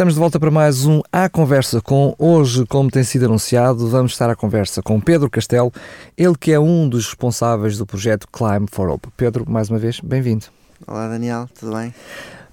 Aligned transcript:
Estamos 0.00 0.14
de 0.14 0.20
volta 0.20 0.40
para 0.40 0.50
mais 0.50 0.86
um 0.86 1.02
À 1.12 1.28
Conversa 1.28 1.78
com. 1.82 2.14
Hoje, 2.18 2.64
como 2.64 2.90
tem 2.90 3.04
sido 3.04 3.26
anunciado, 3.26 3.86
vamos 3.86 4.12
estar 4.12 4.30
à 4.30 4.34
conversa 4.34 4.80
com 4.80 4.98
Pedro 4.98 5.28
Castelo, 5.28 5.70
ele 6.16 6.34
que 6.38 6.52
é 6.52 6.58
um 6.58 6.88
dos 6.88 7.04
responsáveis 7.04 7.76
do 7.76 7.84
projeto 7.84 8.26
Climb 8.32 8.66
for 8.72 8.88
Hope. 8.88 9.10
Pedro, 9.14 9.44
mais 9.46 9.68
uma 9.68 9.78
vez, 9.78 10.00
bem-vindo. 10.00 10.46
Olá 10.86 11.06
Daniel, 11.06 11.50
tudo 11.54 11.76
bem? 11.76 11.92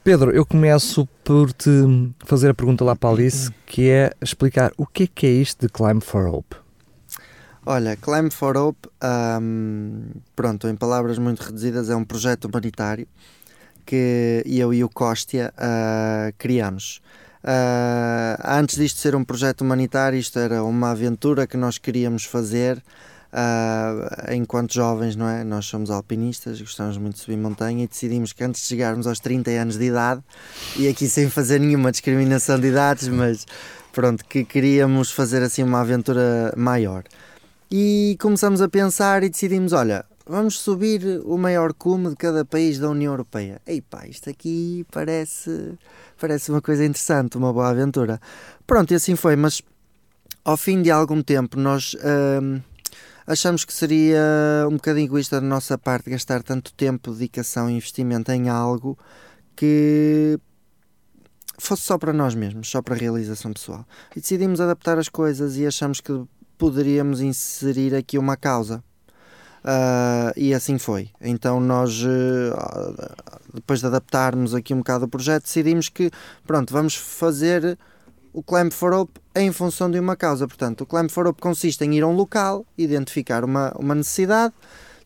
Pedro, 0.04 0.32
eu 0.32 0.46
começo 0.46 1.08
por 1.24 1.54
te 1.54 1.70
fazer 2.26 2.50
a 2.50 2.54
pergunta 2.54 2.84
lá 2.84 2.98
para 2.98 3.12
a 3.12 3.14
Alice, 3.14 3.50
que 3.66 3.90
é 3.90 4.12
explicar 4.22 4.74
o 4.78 4.86
que 4.86 5.04
é 5.04 5.08
que 5.08 5.26
é 5.26 5.32
isto 5.32 5.68
de 5.68 5.72
Climb 5.72 6.02
for 6.02 6.28
Hope. 6.28 6.58
Olha, 7.66 7.96
Climb 7.96 8.30
for 8.30 8.58
Hope, 8.58 8.90
um, 9.42 10.02
pronto, 10.36 10.68
em 10.68 10.76
palavras 10.76 11.18
muito 11.18 11.40
reduzidas, 11.44 11.90
é 11.90 11.96
um 11.96 12.04
projeto 12.04 12.44
humanitário 12.44 13.08
que 13.86 14.44
eu 14.46 14.74
e 14.74 14.84
o 14.84 14.90
Costia 14.90 15.54
uh, 15.58 16.34
criamos. 16.38 17.02
Uh, 17.44 18.42
antes 18.44 18.78
disto 18.78 19.00
ser 19.00 19.16
um 19.16 19.24
projeto 19.24 19.62
humanitário, 19.62 20.18
isto 20.18 20.38
era 20.40 20.64
uma 20.64 20.92
aventura 20.92 21.48
que 21.48 21.56
nós 21.56 21.78
queríamos 21.78 22.26
fazer 22.26 22.84
uh, 23.32 24.34
enquanto 24.34 24.74
jovens, 24.74 25.16
não 25.16 25.28
é? 25.28 25.44
Nós 25.44 25.66
somos 25.66 25.90
alpinistas, 25.90 26.60
gostamos 26.60 26.98
muito 26.98 27.16
de 27.16 27.22
subir 27.22 27.38
montanha 27.38 27.84
e 27.84 27.88
decidimos 27.88 28.34
que 28.34 28.44
antes 28.44 28.62
de 28.62 28.68
chegarmos 28.68 29.08
aos 29.08 29.20
30 29.20 29.52
anos 29.52 29.78
de 29.78 29.86
idade, 29.86 30.22
e 30.76 30.88
aqui 30.88 31.08
sem 31.08 31.30
fazer 31.30 31.60
nenhuma 31.60 31.92
discriminação 31.92 32.60
de 32.60 32.68
idades, 32.68 33.08
mas 33.08 33.46
pronto, 33.92 34.26
que 34.26 34.44
queríamos 34.44 35.12
fazer 35.12 35.42
assim 35.44 35.64
uma 35.64 35.82
aventura 35.82 36.54
maior. 36.56 37.04
E 37.70 38.18
começamos 38.20 38.62
a 38.62 38.70
pensar 38.70 39.24
e 39.24 39.30
decidimos: 39.30 39.74
olha, 39.74 40.06
vamos 40.28 40.60
subir 40.60 41.22
o 41.26 41.38
maior 41.38 41.74
cume 41.74 42.10
de 42.10 42.16
cada 42.16 42.44
país 42.44 42.78
da 42.78 42.90
União 42.90 43.14
Europeia. 43.14 43.62
Ei 43.66 43.82
pá, 43.82 44.06
isto 44.08 44.30
aqui 44.30 44.86
parece, 44.92 45.78
parece 46.20 46.52
uma 46.52 46.62
coisa 46.62 46.86
interessante, 46.86 47.38
uma 47.38 47.54
boa 47.54 47.70
aventura. 47.70 48.20
Pronto, 48.66 48.92
e 48.92 48.96
assim 48.96 49.16
foi, 49.16 49.36
mas 49.36 49.62
ao 50.44 50.58
fim 50.58 50.82
de 50.82 50.92
algum 50.92 51.22
tempo 51.22 51.58
nós 51.60 51.96
hum, 52.42 52.62
achamos 53.26 53.66
que 53.66 53.74
seria 53.74 54.20
um 54.70 54.74
bocadinho 54.74 55.06
egoísta 55.06 55.40
da 55.42 55.48
nossa 55.48 55.78
parte 55.78 56.10
gastar 56.10 56.44
tanto 56.44 56.74
tempo, 56.74 57.12
dedicação 57.12 57.70
e 57.70 57.74
investimento 57.76 58.32
em 58.32 58.50
algo 58.50 58.98
que 59.56 60.40
fosse 61.58 61.84
só 61.84 61.98
para 61.98 62.14
nós 62.14 62.36
mesmos, 62.36 62.70
só 62.70 62.82
para 62.82 62.96
a 62.96 62.98
realização 62.98 63.52
pessoal. 63.52 63.86
E 64.16 64.20
decidimos 64.20 64.62
adaptar 64.62 64.98
as 65.00 65.10
coisas 65.10 65.58
e 65.58 65.66
achamos 65.66 66.00
que 66.00 66.24
poderíamos 66.58 67.22
inserir 67.22 67.96
aqui 67.96 68.18
uma 68.18 68.36
causa. 68.38 68.84
Uh, 69.68 70.32
e 70.38 70.54
assim 70.54 70.78
foi. 70.78 71.10
Então 71.20 71.60
nós, 71.60 72.02
uh, 72.02 73.14
depois 73.54 73.82
de 73.82 73.88
adaptarmos 73.88 74.56
aqui 74.56 74.74
um 74.74 74.78
bocado 74.78 75.04
o 75.04 75.08
projeto, 75.10 75.44
decidimos 75.44 75.90
que, 75.90 76.10
pronto, 76.46 76.72
vamos 76.72 76.96
fazer 76.96 77.78
o 78.32 78.42
Climb 78.42 78.72
for 78.72 78.94
Hope 78.94 79.20
em 79.36 79.52
função 79.52 79.92
de 79.92 80.00
uma 80.00 80.16
causa. 80.16 80.48
Portanto, 80.48 80.82
o 80.82 80.86
Climb 80.86 81.10
for 81.10 81.28
Hope 81.28 81.42
consiste 81.42 81.84
em 81.84 81.94
ir 81.96 82.04
a 82.04 82.08
um 82.08 82.16
local, 82.16 82.66
identificar 82.78 83.44
uma, 83.44 83.74
uma 83.78 83.94
necessidade, 83.94 84.54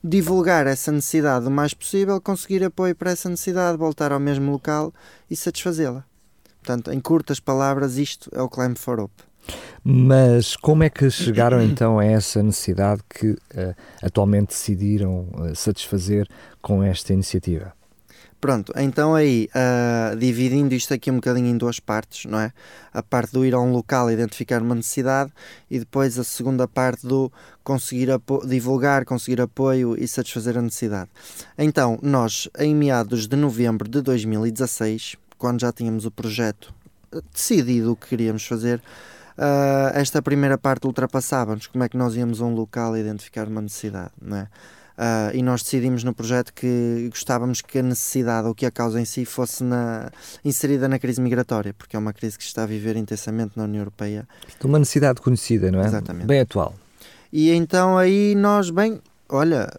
divulgar 0.03 0.67
essa 0.67 0.91
necessidade 0.91 1.47
o 1.47 1.51
mais 1.51 1.73
possível, 1.73 2.21
conseguir 2.21 2.63
apoio 2.63 2.95
para 2.95 3.09
essa 3.09 3.29
necessidade, 3.29 3.79
voltar 3.79 4.11
ao 4.11 4.19
mesmo 4.19 4.51
local 4.51 4.93
e 5.27 5.35
satisfazê-la. 5.35 6.05
Portanto, 6.61 6.91
em 6.91 6.99
curtas 6.99 7.39
palavras, 7.39 7.97
isto 7.97 8.29
é 8.31 8.41
o 8.43 8.47
Climb 8.47 8.77
for 8.77 8.99
Hope. 8.99 9.30
Mas 9.83 10.55
como 10.55 10.83
é 10.83 10.89
que 10.89 11.09
chegaram 11.11 11.61
então 11.61 11.99
a 11.99 12.05
essa 12.05 12.41
necessidade 12.41 13.01
que 13.09 13.31
uh, 13.31 13.37
atualmente 14.01 14.49
decidiram 14.49 15.27
uh, 15.33 15.55
satisfazer 15.55 16.27
com 16.61 16.83
esta 16.83 17.13
iniciativa? 17.13 17.73
Pronto, 18.41 18.73
então 18.75 19.13
aí, 19.13 19.47
uh, 19.53 20.15
dividindo 20.17 20.73
isto 20.73 20.91
aqui 20.95 21.11
um 21.11 21.15
bocadinho 21.17 21.45
em 21.45 21.55
duas 21.55 21.79
partes, 21.79 22.25
não 22.25 22.39
é? 22.39 22.51
A 22.91 23.03
parte 23.03 23.33
do 23.33 23.45
ir 23.45 23.53
a 23.53 23.59
um 23.59 23.71
local 23.71 24.09
identificar 24.09 24.63
uma 24.63 24.73
necessidade 24.73 25.31
e 25.69 25.77
depois 25.77 26.17
a 26.17 26.23
segunda 26.23 26.67
parte 26.67 27.05
do 27.05 27.31
conseguir 27.63 28.07
divulgar, 28.47 29.05
conseguir 29.05 29.39
apoio 29.41 29.95
e 29.95 30.07
satisfazer 30.07 30.57
a 30.57 30.61
necessidade. 30.63 31.11
Então, 31.55 31.99
nós, 32.01 32.49
em 32.57 32.73
meados 32.73 33.27
de 33.27 33.35
novembro 33.35 33.87
de 33.87 34.01
2016, 34.01 35.17
quando 35.37 35.61
já 35.61 35.71
tínhamos 35.71 36.07
o 36.07 36.11
projeto 36.11 36.73
decidido 37.31 37.91
o 37.91 37.95
que 37.95 38.07
queríamos 38.07 38.43
fazer, 38.43 38.81
uh, 39.41 39.97
esta 39.97 40.21
primeira 40.21 40.57
parte 40.57 40.85
ultrapassava-nos, 40.85 41.67
como 41.67 41.83
é 41.83 41.89
que 41.89 41.97
nós 41.97 42.15
íamos 42.15 42.41
a 42.41 42.45
um 42.45 42.53
local 42.53 42.95
identificar 42.95 43.47
uma 43.47 43.61
necessidade, 43.61 44.11
não 44.21 44.37
é? 44.37 44.47
Uh, 44.91 45.35
e 45.35 45.41
nós 45.41 45.63
decidimos 45.63 46.03
no 46.03 46.13
projeto 46.13 46.53
que 46.53 47.07
gostávamos 47.09 47.61
que 47.61 47.79
a 47.79 47.81
necessidade 47.81 48.47
ou 48.47 48.53
que 48.53 48.67
a 48.67 48.71
causa 48.71 49.01
em 49.01 49.05
si 49.05 49.25
fosse 49.25 49.63
na, 49.63 50.11
inserida 50.45 50.87
na 50.87 50.99
crise 50.99 51.19
migratória, 51.19 51.73
porque 51.73 51.95
é 51.95 51.99
uma 51.99 52.13
crise 52.13 52.37
que 52.37 52.43
está 52.43 52.63
a 52.63 52.65
viver 52.67 52.95
intensamente 52.95 53.53
na 53.55 53.63
União 53.63 53.81
Europeia. 53.81 54.27
Uma 54.63 54.77
necessidade 54.77 55.19
conhecida, 55.19 55.71
não 55.71 55.81
é? 55.81 55.87
Exatamente. 55.87 56.27
Bem 56.27 56.41
atual. 56.41 56.75
E 57.33 57.49
então 57.51 57.97
aí 57.97 58.35
nós, 58.35 58.69
bem, 58.69 59.01
olha, 59.27 59.73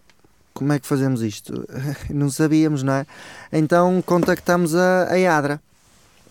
como 0.53 0.73
é 0.73 0.79
que 0.79 0.85
fazemos 0.85 1.21
isto? 1.21 1.65
não 2.09 2.29
sabíamos, 2.29 2.83
não 2.83 2.93
é? 2.93 3.05
Então 3.51 4.01
contactamos 4.01 4.75
a, 4.75 5.03
a 5.03 5.37
ADRA, 5.37 5.61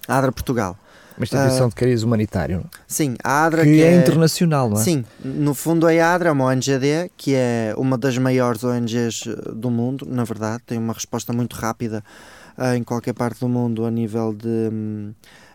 a 0.07 0.19
ADRA 0.19 0.33
Portugal. 0.33 0.77
Uma 1.23 1.25
instituição 1.25 1.67
uh, 1.67 1.71
de 1.71 1.77
cariz 1.77 2.03
humanitário. 2.03 2.65
Sim, 2.87 3.15
a 3.23 3.45
ADRA. 3.45 3.63
Que, 3.63 3.75
que 3.75 3.83
é, 3.83 3.95
é, 3.95 3.97
internacional, 3.97 4.69
não 4.69 4.77
é? 4.77 4.83
Sim, 4.83 5.05
no 5.25 5.55
fundo 5.55 5.87
a 5.87 5.91
ADRA 5.91 6.31
é 6.31 6.33
uma 6.33 6.47
ONGD, 6.47 7.11
que 7.17 7.35
é 7.35 7.73
uma 7.77 7.97
das 7.97 8.19
maiores 8.19 8.65
ONGs 8.65 9.29
eh, 9.29 9.53
do 9.55 9.71
mundo, 9.71 10.05
na 10.09 10.25
verdade, 10.25 10.65
tem 10.67 10.79
uma 10.79 10.93
resposta 10.93 11.33
muito 11.33 11.55
rápida 11.55 12.03
uh, 12.59 12.75
em 12.75 12.83
qualquer 12.83 13.13
parte 13.13 13.39
do 13.39 13.49
mundo 13.49 13.85
a 13.85 13.91
nível 13.91 14.35
de, 14.35 14.49
um, 14.49 15.15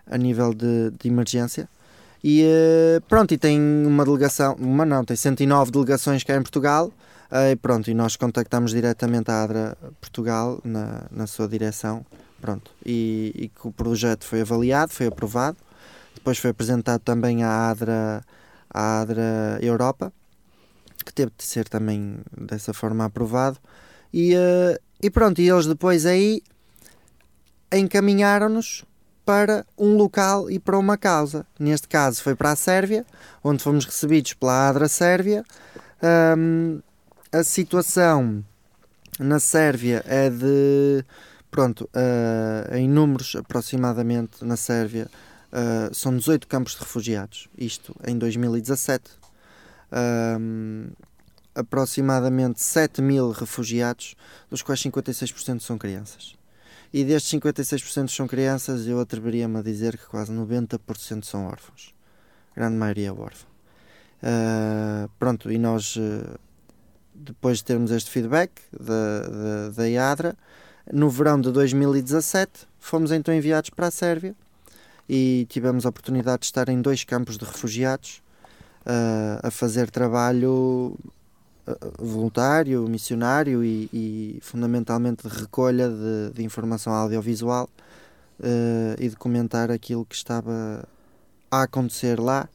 a 0.09 0.17
nível 0.17 0.53
de, 0.53 0.91
de 0.97 1.09
emergência. 1.09 1.67
E 2.23 2.45
uh, 2.45 3.01
pronto, 3.01 3.33
e 3.33 3.37
tem 3.37 3.59
uma 3.59 4.05
delegação, 4.05 4.55
uma 4.57 4.85
não, 4.85 5.03
tem 5.03 5.17
109 5.17 5.71
delegações 5.71 6.23
cá 6.23 6.37
em 6.37 6.41
Portugal. 6.41 6.93
Uh, 7.29 7.51
e 7.51 7.55
pronto, 7.57 7.91
e 7.91 7.93
nós 7.93 8.15
contactamos 8.15 8.71
diretamente 8.71 9.29
a 9.29 9.43
ADRA 9.43 9.77
Portugal 9.99 10.61
na, 10.63 11.03
na 11.11 11.27
sua 11.27 11.45
direção 11.45 12.05
Pronto, 12.39 12.71
e, 12.85 13.31
e 13.35 13.47
que 13.49 13.67
o 13.67 13.71
projeto 13.71 14.25
foi 14.25 14.41
avaliado, 14.41 14.93
foi 14.93 15.07
aprovado. 15.07 15.57
Depois 16.13 16.37
foi 16.37 16.51
apresentado 16.51 17.01
também 17.01 17.43
à 17.43 17.69
ADRA, 17.69 18.23
à 18.69 19.01
ADRA 19.01 19.59
Europa, 19.61 20.11
que 21.05 21.13
teve 21.13 21.31
de 21.37 21.43
ser 21.43 21.67
também 21.67 22.19
dessa 22.35 22.73
forma 22.73 23.05
aprovado. 23.05 23.57
E, 24.13 24.35
uh, 24.35 24.79
e 25.01 25.09
pronto, 25.09 25.41
e 25.41 25.49
eles 25.49 25.65
depois 25.65 26.05
aí 26.05 26.41
encaminharam-nos 27.71 28.85
para 29.25 29.65
um 29.77 29.95
local 29.95 30.49
e 30.49 30.57
para 30.57 30.77
uma 30.77 30.97
causa. 30.97 31.45
Neste 31.59 31.87
caso 31.87 32.23
foi 32.23 32.35
para 32.35 32.51
a 32.51 32.55
Sérvia, 32.55 33.05
onde 33.43 33.61
fomos 33.61 33.85
recebidos 33.85 34.33
pela 34.33 34.69
ADRA 34.69 34.87
Sérvia. 34.87 35.43
Um, 36.37 36.79
a 37.31 37.43
situação 37.43 38.43
na 39.19 39.39
Sérvia 39.39 40.03
é 40.07 40.29
de 40.29 41.03
Pronto, 41.49 41.89
uh, 41.95 42.75
em 42.75 42.87
números 42.87 43.35
aproximadamente 43.35 44.43
na 44.43 44.57
Sérvia 44.57 45.09
uh, 45.51 45.93
são 45.93 46.15
18 46.15 46.47
campos 46.47 46.73
de 46.73 46.79
refugiados, 46.79 47.49
isto 47.57 47.95
em 48.05 48.17
2017. 48.17 49.11
Um, 50.39 50.89
aproximadamente 51.55 52.61
7 52.61 53.01
mil 53.01 53.31
refugiados, 53.31 54.15
dos 54.49 54.61
quais 54.61 54.79
56% 54.81 55.61
são 55.61 55.77
crianças. 55.77 56.35
E 56.93 57.03
destes 57.03 57.31
56% 57.39 58.09
são 58.09 58.27
crianças, 58.27 58.85
eu 58.85 58.99
atreveria-me 58.99 59.57
a 59.57 59.61
dizer 59.61 59.97
que 59.97 60.05
quase 60.05 60.31
90% 60.31 61.23
são 61.23 61.47
órfãos. 61.47 61.95
A 62.55 62.59
grande 62.59 62.75
maioria 62.75 63.07
é 63.07 63.11
órfã. 63.11 63.47
Uh, 64.21 65.09
pronto, 65.17 65.51
e 65.51 65.57
nós, 65.57 65.97
depois 67.13 67.57
de 67.57 67.63
termos 67.63 67.91
este 67.91 68.11
feedback 68.11 68.61
da, 68.71 69.21
da, 69.21 69.69
da 69.69 69.89
IADRA, 69.89 70.37
no 70.91 71.09
verão 71.09 71.39
de 71.39 71.51
2017, 71.51 72.67
fomos 72.79 73.11
então 73.11 73.33
enviados 73.33 73.69
para 73.69 73.87
a 73.87 73.91
Sérvia 73.91 74.35
e 75.07 75.45
tivemos 75.49 75.85
a 75.85 75.89
oportunidade 75.89 76.41
de 76.41 76.45
estar 76.45 76.69
em 76.69 76.81
dois 76.81 77.03
campos 77.03 77.37
de 77.37 77.45
refugiados 77.45 78.21
uh, 78.85 79.39
a 79.43 79.51
fazer 79.51 79.89
trabalho 79.89 80.97
uh, 81.67 82.03
voluntário, 82.03 82.87
missionário 82.87 83.63
e, 83.63 83.89
e, 83.93 84.39
fundamentalmente 84.41 85.27
de 85.27 85.33
recolha 85.33 85.89
de, 85.89 86.33
de 86.33 86.43
informação 86.43 86.93
audiovisual 86.93 87.69
uh, 88.39 89.01
e 89.01 89.09
documentar 89.09 89.71
aquilo 89.71 90.05
que 90.05 90.15
estava 90.15 90.87
a 91.49 91.63
acontecer 91.63 92.19
lá 92.19 92.49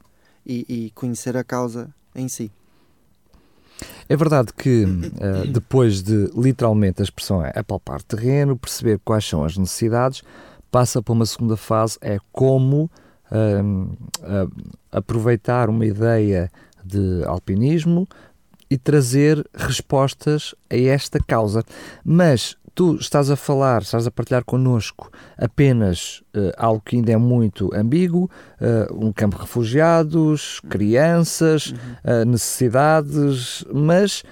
e, 0.45 0.67
e 0.69 0.91
conhecer 0.91 1.37
a 1.37 1.45
causa 1.45 1.93
em 2.15 2.29
si. 2.29 2.51
É 4.13 4.17
verdade 4.17 4.53
que 4.53 4.85
uh, 4.85 5.49
depois 5.51 6.03
de 6.03 6.31
literalmente 6.37 7.01
a 7.01 7.03
expressão 7.03 7.43
é 7.43 7.51
apalpar 7.57 8.03
terreno, 8.03 8.59
perceber 8.59 9.01
quais 9.03 9.25
são 9.25 9.43
as 9.43 9.57
necessidades, 9.57 10.23
passa 10.71 11.01
para 11.01 11.15
uma 11.15 11.25
segunda 11.25 11.57
fase, 11.57 11.97
é 12.03 12.19
como 12.31 12.91
uh, 13.31 13.89
uh, 14.21 14.53
aproveitar 14.91 15.71
uma 15.71 15.87
ideia 15.87 16.53
de 16.85 17.25
alpinismo 17.25 18.07
e 18.69 18.77
trazer 18.77 19.49
respostas 19.55 20.55
a 20.69 20.77
esta 20.77 21.19
causa. 21.19 21.65
Mas 22.05 22.55
tu 22.75 22.97
estás 22.97 23.31
a 23.31 23.37
falar, 23.37 23.83
estás 23.83 24.07
a 24.07 24.11
partilhar 24.11 24.45
connosco 24.45 25.11
apenas 25.37 26.23
uh, 26.35 26.53
algo 26.57 26.83
que 26.85 26.97
ainda 26.97 27.13
é 27.13 27.17
muito 27.17 27.71
ambíguo, 27.75 28.31
uh, 28.61 29.07
um 29.07 29.13
campo 29.13 29.37
de 29.37 29.43
refugiados, 29.43 30.61
crianças, 30.69 31.69
uhum. 31.69 32.25
necessidades, 32.27 33.65
mas 33.73 34.23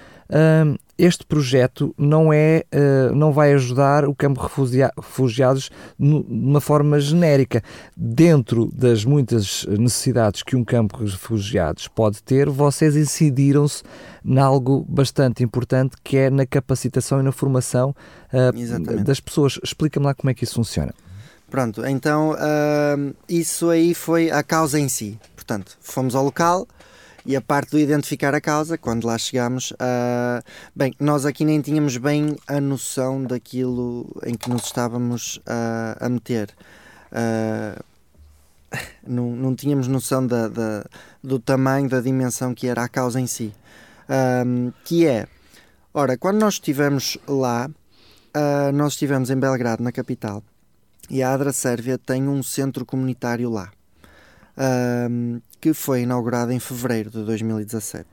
este 1.01 1.25
projeto 1.25 1.95
não 1.97 2.31
é 2.31 2.63
uh, 2.71 3.15
não 3.15 3.31
vai 3.31 3.53
ajudar 3.53 4.05
o 4.05 4.13
campo 4.13 4.39
de 4.67 4.83
refugiados 4.95 5.71
de 5.99 6.25
uma 6.29 6.61
forma 6.61 6.99
genérica. 6.99 7.63
Dentro 7.97 8.69
das 8.71 9.03
muitas 9.03 9.65
necessidades 9.65 10.43
que 10.43 10.55
um 10.55 10.63
campo 10.63 11.03
de 11.03 11.11
refugiados 11.11 11.87
pode 11.87 12.21
ter, 12.21 12.47
vocês 12.47 12.95
incidiram-se 12.95 13.81
em 14.23 14.37
algo 14.37 14.85
bastante 14.87 15.43
importante 15.43 15.95
que 16.03 16.17
é 16.17 16.29
na 16.29 16.45
capacitação 16.45 17.19
e 17.19 17.23
na 17.23 17.31
formação 17.31 17.95
uh, 18.31 19.03
das 19.03 19.19
pessoas. 19.19 19.59
Explica-me 19.63 20.05
lá 20.05 20.13
como 20.13 20.29
é 20.29 20.35
que 20.35 20.43
isso 20.43 20.53
funciona. 20.53 20.93
Pronto, 21.49 21.83
então 21.83 22.33
uh, 22.33 23.15
isso 23.27 23.71
aí 23.71 23.95
foi 23.95 24.29
a 24.29 24.43
causa 24.43 24.79
em 24.79 24.87
si. 24.87 25.19
Portanto, 25.35 25.77
fomos 25.81 26.13
ao 26.13 26.23
local, 26.23 26.67
e 27.25 27.35
a 27.35 27.41
parte 27.41 27.71
do 27.71 27.79
identificar 27.79 28.33
a 28.33 28.41
causa, 28.41 28.77
quando 28.77 29.05
lá 29.05 29.17
chegámos, 29.17 29.71
uh, 29.71 30.43
bem, 30.75 30.93
nós 30.99 31.25
aqui 31.25 31.45
nem 31.45 31.61
tínhamos 31.61 31.97
bem 31.97 32.35
a 32.47 32.59
noção 32.59 33.23
daquilo 33.23 34.09
em 34.25 34.33
que 34.33 34.49
nos 34.49 34.63
estávamos 34.63 35.37
uh, 35.37 35.97
a 35.99 36.09
meter. 36.09 36.49
Uh, 37.11 37.83
não, 39.05 39.31
não 39.31 39.55
tínhamos 39.55 39.87
noção 39.87 40.25
da, 40.25 40.47
da, 40.47 40.85
do 41.23 41.39
tamanho, 41.39 41.89
da 41.89 42.01
dimensão 42.01 42.53
que 42.53 42.67
era 42.67 42.83
a 42.83 42.89
causa 42.89 43.19
em 43.19 43.27
si. 43.27 43.53
que 44.83 45.05
é, 45.05 45.27
ora, 45.93 46.17
quando 46.17 46.39
nós 46.39 46.55
estivemos 46.55 47.17
lá, 47.27 47.69
nós 48.73 48.93
estivemos 48.93 49.29
em 49.29 49.35
Belgrado, 49.35 49.83
na 49.83 49.91
capital, 49.91 50.41
e 51.09 51.21
a 51.21 51.33
Adra 51.33 51.51
Sérvia 51.51 51.97
tem 51.97 52.27
um 52.27 52.41
centro 52.41 52.85
comunitário 52.85 53.49
lá 53.49 53.71
que 55.59 55.73
foi 55.73 56.01
inaugurado 56.01 56.51
em 56.51 56.59
fevereiro 56.59 57.09
de 57.09 57.23
2017. 57.23 58.07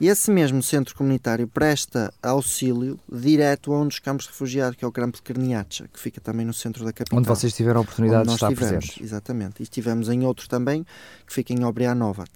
E 0.00 0.06
esse 0.08 0.30
mesmo 0.30 0.62
centro 0.62 0.94
comunitário 0.94 1.48
presta 1.48 2.12
auxílio 2.22 2.98
direto 3.10 3.72
a 3.72 3.80
um 3.80 3.88
dos 3.88 3.98
campos 3.98 4.26
de 4.26 4.32
refugiados, 4.32 4.76
que 4.76 4.84
é 4.84 4.88
o 4.88 4.92
campo 4.92 5.16
de 5.16 5.22
Krnjača, 5.22 5.88
que 5.92 5.98
fica 5.98 6.20
também 6.20 6.46
no 6.46 6.54
centro 6.54 6.84
da 6.84 6.92
capital. 6.92 7.18
Onde 7.18 7.28
vocês 7.28 7.52
tiveram 7.52 7.80
a 7.80 7.82
oportunidade 7.82 8.28
de 8.28 8.34
estar 8.34 8.48
tivemos, 8.48 8.70
presentes. 8.70 9.02
Exatamente. 9.02 9.60
E 9.60 9.62
estivemos 9.64 10.08
em 10.08 10.24
outro 10.24 10.48
também, 10.48 10.86
que 11.26 11.32
fica 11.32 11.52
em 11.52 11.64
Obrianovac, 11.64 12.30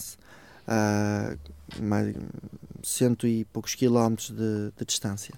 a 0.66 1.36
mais, 1.80 2.14
cento 2.82 3.26
e 3.26 3.44
poucos 3.46 3.74
quilómetros 3.74 4.30
de, 4.30 4.72
de 4.76 4.84
distância. 4.84 5.34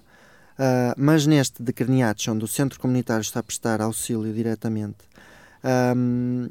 Uh, 0.57 0.95
mas 0.97 1.27
neste 1.27 1.61
de 1.61 1.73
Krnjača, 1.73 2.31
onde 2.31 2.45
o 2.45 2.47
centro 2.47 2.79
comunitário 2.79 3.21
está 3.21 3.39
a 3.39 3.43
prestar 3.43 3.81
auxílio 3.81 4.33
diretamente, 4.33 4.97
um, 5.95 6.47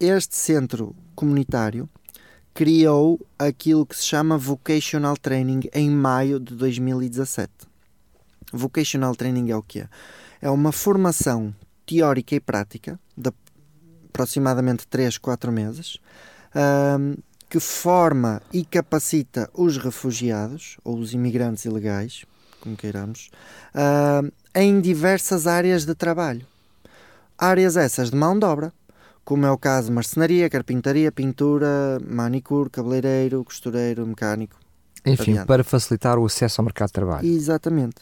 este 0.00 0.34
centro 0.34 0.96
comunitário 1.14 1.88
criou 2.54 3.20
aquilo 3.38 3.84
que 3.84 3.94
se 3.94 4.04
chama 4.04 4.38
Vocational 4.38 5.16
Training 5.16 5.60
em 5.74 5.90
maio 5.90 6.40
de 6.40 6.54
2017. 6.54 7.50
Vocational 8.52 9.14
Training 9.14 9.50
é 9.50 9.56
o 9.56 9.62
que 9.62 9.80
é? 9.80 9.88
É 10.40 10.50
uma 10.50 10.72
formação 10.72 11.54
teórica 11.86 12.34
e 12.34 12.40
prática 12.40 12.98
de 13.16 13.30
aproximadamente 14.08 14.86
3, 14.86 15.18
4 15.18 15.52
meses 15.52 15.98
um, 16.98 17.14
que 17.48 17.60
forma 17.60 18.40
e 18.52 18.64
capacita 18.64 19.50
os 19.52 19.76
refugiados 19.76 20.78
ou 20.82 20.98
os 20.98 21.12
imigrantes 21.12 21.64
ilegais, 21.64 22.24
como 22.60 22.76
queiramos, 22.76 23.30
um, 23.74 24.30
em 24.54 24.80
diversas 24.80 25.46
áreas 25.46 25.84
de 25.84 25.94
trabalho. 25.94 26.46
Áreas 27.36 27.76
essas 27.76 28.10
de 28.10 28.16
mão 28.16 28.38
de 28.38 28.44
obra, 28.44 28.72
como 29.24 29.46
é 29.46 29.50
o 29.50 29.58
caso 29.58 29.88
de 29.88 29.94
marcenaria, 29.94 30.48
carpintaria, 30.50 31.12
pintura, 31.12 31.98
manicure, 32.06 32.70
cabeleireiro, 32.70 33.44
costureiro, 33.44 34.06
mecânico. 34.06 34.56
Enfim, 35.04 35.32
adiante. 35.32 35.46
para 35.46 35.64
facilitar 35.64 36.18
o 36.18 36.26
acesso 36.26 36.60
ao 36.60 36.64
mercado 36.64 36.88
de 36.88 36.92
trabalho. 36.92 37.26
Exatamente. 37.26 37.96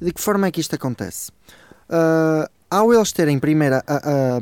De 0.00 0.12
que 0.12 0.20
forma 0.20 0.46
é 0.46 0.50
que 0.50 0.60
isto 0.60 0.74
acontece? 0.74 1.30
Uh, 1.88 2.48
ao 2.70 2.92
eles 2.92 3.12
terem 3.12 3.38
primeiro 3.38 3.76
a, 3.76 3.82
a, 3.86 4.38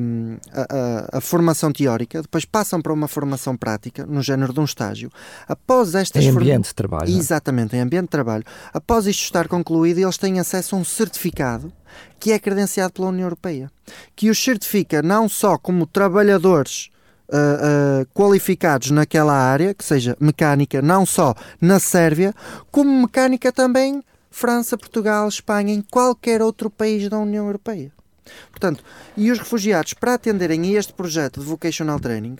a, 0.54 1.18
a, 1.18 1.20
formação 1.20 1.72
teórica, 1.72 2.22
depois 2.22 2.44
passam 2.44 2.80
para 2.80 2.92
uma 2.92 3.08
formação 3.08 3.56
prática, 3.56 4.06
no 4.06 4.22
género 4.22 4.52
de 4.52 4.60
um 4.60 4.64
estágio. 4.64 5.10
Após 5.46 5.94
estas 5.94 6.24
em 6.24 6.30
ambiente 6.30 6.68
de 6.68 6.74
trabalho. 6.74 7.08
É? 7.08 7.16
Exatamente, 7.16 7.76
em 7.76 7.80
ambiente 7.80 8.04
de 8.04 8.10
trabalho. 8.10 8.44
Após 8.72 9.06
isto 9.06 9.22
estar 9.22 9.48
concluído, 9.48 9.98
eles 9.98 10.16
têm 10.16 10.40
acesso 10.40 10.74
a 10.74 10.78
um 10.78 10.84
certificado 10.84 11.72
que 12.18 12.32
é 12.32 12.38
credenciado 12.38 12.94
pela 12.94 13.08
União 13.08 13.26
Europeia, 13.26 13.70
que 14.16 14.30
os 14.30 14.42
certifica 14.42 15.02
não 15.02 15.28
só 15.28 15.58
como 15.58 15.86
trabalhadores 15.86 16.90
Uh, 17.28 18.02
uh, 18.02 18.06
qualificados 18.12 18.90
naquela 18.90 19.32
área, 19.32 19.72
que 19.72 19.82
seja 19.82 20.14
mecânica, 20.20 20.82
não 20.82 21.06
só 21.06 21.34
na 21.58 21.78
Sérvia, 21.78 22.34
como 22.70 22.90
mecânica 23.00 23.50
também 23.50 24.02
França, 24.30 24.76
Portugal, 24.76 25.28
Espanha, 25.28 25.72
em 25.72 25.80
qualquer 25.80 26.42
outro 26.42 26.68
país 26.68 27.08
da 27.08 27.18
União 27.18 27.46
Europeia. 27.46 27.90
Portanto, 28.50 28.84
e 29.16 29.30
os 29.30 29.38
refugiados, 29.38 29.94
para 29.94 30.14
atenderem 30.14 30.62
a 30.74 30.78
este 30.78 30.92
projeto 30.92 31.40
de 31.40 31.46
vocational 31.46 31.98
training, 31.98 32.36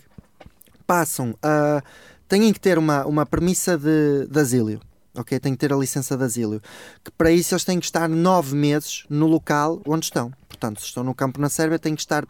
passam 0.85 1.35
a. 1.41 1.81
têm 2.27 2.51
que 2.53 2.59
ter 2.59 2.77
uma, 2.77 3.05
uma 3.05 3.25
premissa 3.25 3.77
de, 3.77 4.27
de 4.27 4.39
asilo. 4.39 4.79
Ok? 5.15 5.39
Têm 5.39 5.53
que 5.53 5.59
ter 5.59 5.71
a 5.71 5.77
licença 5.77 6.17
de 6.17 6.23
asilo. 6.23 6.61
Que 7.03 7.11
para 7.11 7.31
isso 7.31 7.53
eles 7.53 7.63
têm 7.63 7.79
que 7.79 7.85
estar 7.85 8.09
nove 8.09 8.55
meses 8.55 9.05
no 9.09 9.27
local 9.27 9.81
onde 9.85 10.05
estão. 10.05 10.31
Portanto, 10.47 10.79
se 10.79 10.87
estão 10.87 11.03
no 11.03 11.13
campo 11.13 11.39
na 11.39 11.49
Sérvia, 11.49 11.77
têm 11.77 11.95
que 11.95 12.01
estar 12.01 12.25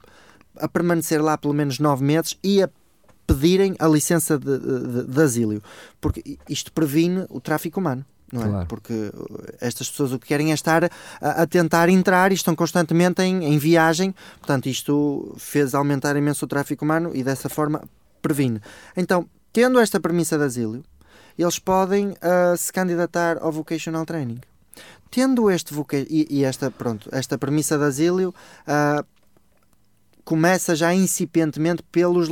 a 0.57 0.67
permanecer 0.67 1.21
lá 1.21 1.38
pelo 1.38 1.53
menos 1.53 1.79
nove 1.79 2.03
meses 2.03 2.38
e 2.44 2.61
a 2.61 2.69
pedirem 3.25 3.75
a 3.79 3.88
licença 3.88 4.38
de, 4.38 4.59
de, 4.59 5.03
de 5.07 5.21
asilo. 5.21 5.63
Porque 6.01 6.38
isto 6.50 6.71
previne 6.73 7.25
o 7.29 7.39
tráfico 7.39 7.79
humano 7.79 8.05
não 8.33 8.41
é? 8.41 8.50
Claro. 8.50 8.68
Porque 8.68 8.94
uh, 8.94 9.44
estas 9.62 9.89
pessoas 9.89 10.12
o 10.12 10.19
que 10.19 10.27
querem 10.27 10.51
é 10.51 10.53
estar 10.53 10.85
a, 10.85 10.89
a 11.44 11.47
tentar 11.47 11.88
entrar 11.88 12.31
e 12.31 12.35
estão 12.35 12.56
constantemente 12.56 13.21
em, 13.21 13.45
em, 13.45 13.57
viagem, 13.57 14.13
portanto, 14.39 14.68
isto 14.68 15.35
fez 15.38 15.75
aumentar 15.75 16.15
imenso 16.18 16.45
o 16.45 16.47
tráfico 16.47 16.83
humano 16.83 17.12
e 17.13 17.24
dessa 17.24 17.47
forma 17.47 17.83
previne. 18.21 18.59
Então, 18.97 19.30
tendo 19.51 19.80
esta 19.80 20.00
premissa 20.00 20.38
de 20.38 20.44
asilo, 20.44 20.83
eles 21.38 21.59
podem 21.59 22.09
uh, 22.09 22.57
se 22.57 22.74
candidatar 22.74 23.38
ao 23.39 23.51
vocational 23.51 24.06
training. 24.06 24.39
Tendo 25.12 25.51
este 25.51 25.75
e, 26.09 26.27
e, 26.29 26.44
esta, 26.44 26.71
pronto, 26.71 27.07
esta 27.12 27.38
premissa 27.38 27.77
de 27.77 27.83
asilo 27.83 28.33
uh, 28.68 29.06
começa 30.24 30.75
já 30.75 30.91
incipientemente 30.94 31.83
pelos 31.91 32.29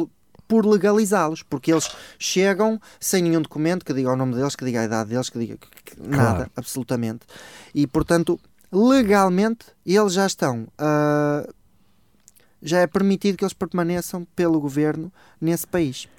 por 0.52 0.66
legalizá-los, 0.66 1.44
porque 1.44 1.72
eles 1.72 1.90
chegam 2.20 2.78
sem 3.00 3.24
nenhum 3.24 3.42
documento 3.42 3.86
que 3.86 3.94
diga 3.94 4.12
o 4.12 4.18
nome 4.18 4.36
deles, 4.36 4.54
que 4.54 4.66
diga 4.66 4.82
a 4.82 4.84
idade 4.84 5.12
deles, 5.12 5.30
que 5.30 5.40
diga 5.40 5.56
que, 5.56 5.70
que, 5.70 5.96
claro. 5.96 6.12
nada, 6.12 6.52
absolutamente. 6.58 7.26
E 7.74 7.88
portanto, 7.88 8.38
legalmente, 8.70 9.68
eles 9.86 10.12
já 10.12 10.28
estão. 10.28 10.68
Uh, 10.78 11.50
já 12.62 12.80
é 12.80 12.86
permitido 12.86 13.38
que 13.38 13.46
eles 13.46 13.54
permaneçam 13.54 14.28
pelo 14.36 14.60
governo 14.60 15.10
nesse 15.40 15.66
país. 15.66 16.10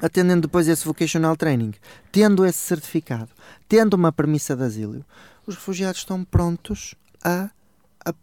Atendendo 0.00 0.48
depois 0.48 0.66
esse 0.68 0.86
vocational 0.86 1.36
training, 1.36 1.74
tendo 2.10 2.46
esse 2.46 2.58
certificado, 2.58 3.28
tendo 3.68 3.92
uma 3.92 4.10
permissa 4.10 4.56
de 4.56 4.62
asilo, 4.62 5.04
os 5.46 5.54
refugiados 5.54 6.00
estão 6.00 6.24
prontos 6.24 6.94
a, 7.22 7.50
a, 8.02 8.14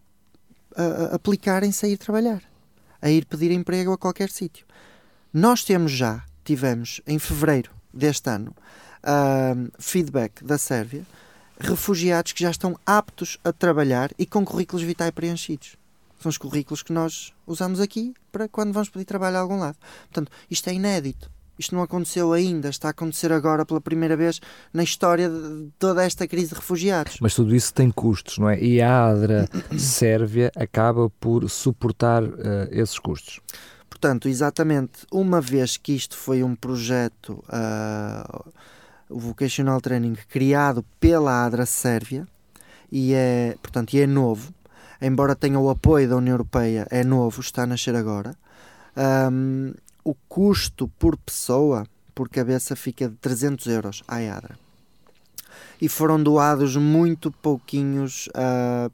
a, 0.76 0.84
a 1.12 1.16
aplicarem 1.16 1.72
sair 1.72 1.98
trabalhar, 1.98 2.42
a 3.00 3.12
ir 3.12 3.26
pedir 3.26 3.52
emprego 3.52 3.94
a 3.94 3.98
qualquer 4.00 4.32
sítio. 4.32 4.66
Nós 5.34 5.64
temos 5.64 5.92
já, 5.92 6.24
tivemos 6.44 7.02
em 7.08 7.18
fevereiro 7.18 7.72
deste 7.92 8.30
ano, 8.30 8.54
uh, 9.04 9.72
feedback 9.80 10.44
da 10.44 10.60
Sérvia, 10.60 11.04
refugiados 11.60 12.34
que 12.34 12.44
já 12.44 12.52
estão 12.52 12.78
aptos 12.86 13.40
a 13.44 13.52
trabalhar 13.52 14.12
e 14.20 14.28
com 14.28 14.46
currículos 14.46 14.84
vitais 14.84 15.10
preenchidos. 15.10 15.76
São 16.20 16.30
os 16.30 16.38
currículos 16.38 16.84
que 16.84 16.94
nós 16.94 17.34
usamos 17.48 17.80
aqui 17.80 18.14
para 18.32 18.48
quando 18.48 18.74
vamos 18.74 18.90
pedir 18.90 19.06
trabalho 19.06 19.38
a 19.38 19.40
algum 19.40 19.58
lado. 19.58 19.76
Portanto, 20.04 20.32
isto 20.52 20.70
é 20.70 20.74
inédito. 20.76 21.32
Isto 21.58 21.74
não 21.74 21.82
aconteceu 21.82 22.32
ainda, 22.32 22.70
está 22.70 22.90
a 22.90 22.92
acontecer 22.92 23.32
agora 23.32 23.66
pela 23.66 23.82
primeira 23.82 24.16
vez 24.16 24.40
na 24.72 24.84
história 24.84 25.30
de 25.30 25.70
toda 25.80 26.04
esta 26.04 26.28
crise 26.28 26.50
de 26.50 26.56
refugiados. 26.56 27.18
Mas 27.20 27.34
tudo 27.34 27.56
isso 27.56 27.74
tem 27.74 27.90
custos, 27.90 28.38
não 28.38 28.50
é? 28.50 28.62
E 28.62 28.82
a 28.82 29.08
ADRA 29.08 29.50
Sérvia 29.78 30.52
acaba 30.56 31.10
por 31.10 31.50
suportar 31.50 32.24
uh, 32.24 32.68
esses 32.70 33.00
custos. 33.00 33.40
Portanto, 34.04 34.28
exatamente, 34.28 35.08
uma 35.10 35.40
vez 35.40 35.78
que 35.78 35.94
isto 35.94 36.18
foi 36.18 36.44
um 36.44 36.56
projeto, 36.56 37.42
uh, 37.48 38.52
o 39.08 39.18
Vocational 39.18 39.80
Training, 39.80 40.18
criado 40.28 40.84
pela 41.00 41.46
ADRA 41.46 41.66
Sérvia, 41.66 42.28
e 42.92 43.14
é, 43.14 43.56
portanto, 43.62 43.94
e 43.94 44.02
é 44.02 44.06
novo, 44.06 44.54
embora 45.02 45.38
tenha 45.38 45.58
o 45.58 45.70
apoio 45.70 46.10
da 46.10 46.18
União 46.18 46.34
Europeia, 46.34 46.86
é 46.92 47.02
novo, 47.02 47.40
está 47.40 47.64
a 47.64 47.66
nascer 47.66 47.96
agora, 47.96 48.36
um, 49.32 49.74
o 50.04 50.14
custo 50.28 50.90
por 51.00 51.16
pessoa, 51.16 51.88
por 52.14 52.28
cabeça, 52.28 52.76
fica 52.76 53.08
de 53.08 53.16
300 53.16 53.68
euros 53.68 54.04
à 54.06 54.18
ADRA. 54.18 54.60
E 55.80 55.88
foram 55.88 56.22
doados 56.22 56.76
muito 56.76 57.32
pouquinhos 57.32 58.28
uh, 58.36 58.92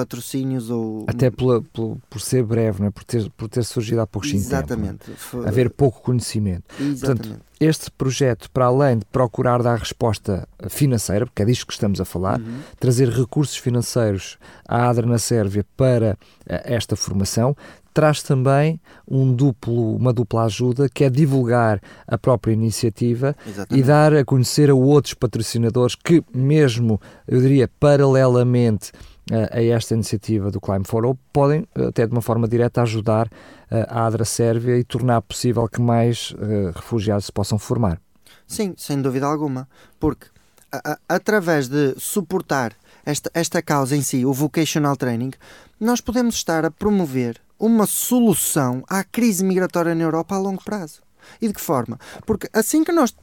patrocínios 0.00 0.70
ou. 0.70 1.04
Até 1.06 1.30
pela, 1.30 1.62
pela, 1.62 1.96
por 2.08 2.20
ser 2.20 2.42
breve, 2.42 2.80
não 2.80 2.88
é? 2.88 2.90
por, 2.90 3.04
ter, 3.04 3.30
por 3.36 3.48
ter 3.48 3.62
surgido 3.64 4.00
há 4.00 4.06
pouco 4.06 4.26
tempo. 4.26 4.38
Exatamente. 4.38 5.10
Tempo, 5.10 5.46
Haver 5.46 5.70
pouco 5.70 6.00
conhecimento. 6.00 6.64
Exatamente. 6.80 7.28
Portanto, 7.28 7.44
este 7.60 7.90
projeto, 7.90 8.50
para 8.50 8.64
além 8.64 8.98
de 8.98 9.04
procurar 9.04 9.62
dar 9.62 9.78
resposta 9.78 10.48
financeira, 10.70 11.26
porque 11.26 11.42
é 11.42 11.44
disto 11.44 11.66
que 11.66 11.74
estamos 11.74 12.00
a 12.00 12.06
falar, 12.06 12.40
uhum. 12.40 12.60
trazer 12.78 13.10
recursos 13.10 13.56
financeiros 13.56 14.38
à 14.66 14.88
ADRA 14.88 15.06
na 15.06 15.18
Sérvia 15.18 15.66
para 15.76 16.16
eh, 16.46 16.62
esta 16.64 16.96
formação, 16.96 17.54
traz 17.92 18.22
também 18.22 18.80
um 19.06 19.34
duplo, 19.34 19.96
uma 19.96 20.12
dupla 20.12 20.44
ajuda 20.44 20.88
que 20.88 21.04
é 21.04 21.10
divulgar 21.10 21.82
a 22.06 22.16
própria 22.16 22.52
iniciativa 22.52 23.36
Exatamente. 23.46 23.84
e 23.84 23.86
dar 23.86 24.14
a 24.14 24.24
conhecer 24.24 24.70
a 24.70 24.74
outros 24.74 25.12
patrocinadores 25.12 25.94
que, 25.94 26.22
mesmo, 26.34 26.98
eu 27.28 27.40
diria, 27.40 27.68
paralelamente 27.78 28.92
a, 29.30 29.62
esta 29.62 29.94
iniciativa 29.94 30.50
do 30.50 30.60
Climb 30.60 30.84
for 30.86 31.16
podem, 31.32 31.66
até 31.74 32.06
de 32.06 32.12
uma 32.12 32.22
forma 32.22 32.48
direta, 32.48 32.82
ajudar 32.82 33.30
a 33.70 34.06
ADRA 34.06 34.24
Sérvia 34.24 34.76
e 34.76 34.84
tornar 34.84 35.22
possível 35.22 35.68
que 35.68 35.80
mais 35.80 36.32
uh, 36.32 36.72
refugiados 36.74 37.26
se 37.26 37.32
possam 37.32 37.58
formar. 37.58 38.00
Sim, 38.46 38.74
sem 38.76 39.00
dúvida 39.00 39.26
alguma, 39.26 39.68
porque 39.98 40.26
a, 40.72 40.92
a, 40.92 40.98
através 41.08 41.68
de 41.68 41.94
suportar 41.98 42.74
esta, 43.04 43.30
esta 43.32 43.62
causa 43.62 43.96
em 43.96 44.02
si, 44.02 44.24
o 44.26 44.32
vocational 44.32 44.96
training, 44.96 45.30
nós 45.78 46.00
podemos 46.00 46.34
estar 46.34 46.64
a 46.64 46.70
promover 46.70 47.40
uma 47.58 47.86
solução 47.86 48.82
à 48.88 49.04
crise 49.04 49.44
migratória 49.44 49.94
na 49.94 50.02
Europa 50.02 50.34
a 50.34 50.38
longo 50.38 50.64
prazo. 50.64 51.00
E 51.40 51.46
de 51.46 51.54
que 51.54 51.60
forma? 51.60 51.98
Porque 52.26 52.48
assim 52.52 52.82
que 52.82 52.92
nós 52.92 53.14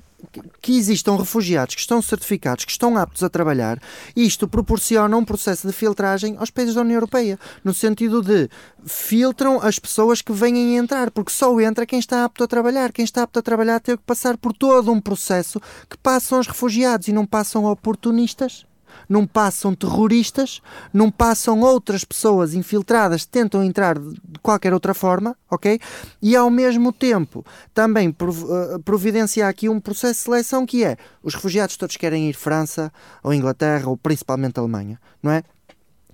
que 0.61 0.77
existam 0.77 1.15
refugiados 1.15 1.75
que 1.75 1.81
estão 1.81 2.01
certificados, 2.01 2.65
que 2.65 2.71
estão 2.71 2.97
aptos 2.97 3.23
a 3.23 3.29
trabalhar, 3.29 3.81
isto 4.15 4.47
proporciona 4.47 5.15
um 5.15 5.25
processo 5.25 5.67
de 5.67 5.73
filtragem 5.73 6.35
aos 6.37 6.49
países 6.49 6.75
da 6.75 6.81
União 6.81 6.95
Europeia, 6.95 7.39
no 7.63 7.73
sentido 7.73 8.21
de 8.21 8.49
filtram 8.85 9.59
as 9.61 9.79
pessoas 9.79 10.21
que 10.21 10.31
vêm 10.31 10.77
entrar, 10.77 11.11
porque 11.11 11.31
só 11.31 11.59
entra 11.59 11.85
quem 11.85 11.99
está 11.99 12.23
apto 12.23 12.43
a 12.43 12.47
trabalhar. 12.47 12.91
Quem 12.91 13.05
está 13.05 13.23
apto 13.23 13.39
a 13.39 13.41
trabalhar 13.41 13.79
tem 13.79 13.97
que 13.97 14.03
passar 14.03 14.37
por 14.37 14.53
todo 14.53 14.91
um 14.91 15.01
processo 15.01 15.59
que 15.89 15.97
passam 15.97 16.39
os 16.39 16.47
refugiados 16.47 17.07
e 17.07 17.13
não 17.13 17.25
passam 17.25 17.65
oportunistas 17.65 18.65
não 19.07 19.25
passam 19.25 19.73
terroristas, 19.73 20.61
não 20.93 21.09
passam 21.09 21.61
outras 21.61 22.03
pessoas 22.03 22.53
infiltradas 22.53 23.25
que 23.25 23.31
tentam 23.31 23.63
entrar 23.63 23.97
de 23.97 24.39
qualquer 24.41 24.73
outra 24.73 24.93
forma, 24.93 25.35
ok? 25.49 25.79
E 26.21 26.35
ao 26.35 26.49
mesmo 26.49 26.91
tempo 26.91 27.45
também 27.73 28.09
eh, 28.09 28.79
providenciar 28.83 29.49
aqui 29.49 29.69
um 29.69 29.79
processo 29.79 30.19
de 30.19 30.25
seleção 30.25 30.65
que 30.65 30.83
é 30.83 30.97
os 31.23 31.33
refugiados 31.33 31.77
todos 31.77 31.97
querem 31.97 32.29
ir 32.29 32.33
França 32.33 32.91
ou 33.23 33.33
Inglaterra 33.33 33.89
ou 33.89 33.97
principalmente 33.97 34.59
Alemanha, 34.59 34.99
não 35.21 35.31
é? 35.31 35.43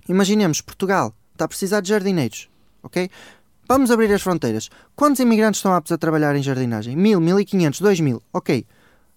Imaginemos 0.08 0.60
Portugal 0.60 1.14
está 1.32 1.46
a 1.46 1.48
precisar 1.48 1.80
de 1.80 1.88
jardineiros, 1.88 2.48
ok? 2.82 3.10
Vamos 3.66 3.90
abrir 3.90 4.12
as 4.12 4.20
fronteiras. 4.20 4.68
Quantos 4.94 5.20
imigrantes 5.20 5.58
estão 5.58 5.72
aptos 5.72 5.90
a 5.90 5.96
trabalhar 5.96 6.36
em 6.36 6.42
jardinagem? 6.42 6.94
Mil, 6.94 7.18
mil 7.18 7.40
e 7.40 7.44
quinhentos, 7.46 7.80
dois 7.80 7.98
mil. 7.98 8.22
Ok 8.32 8.66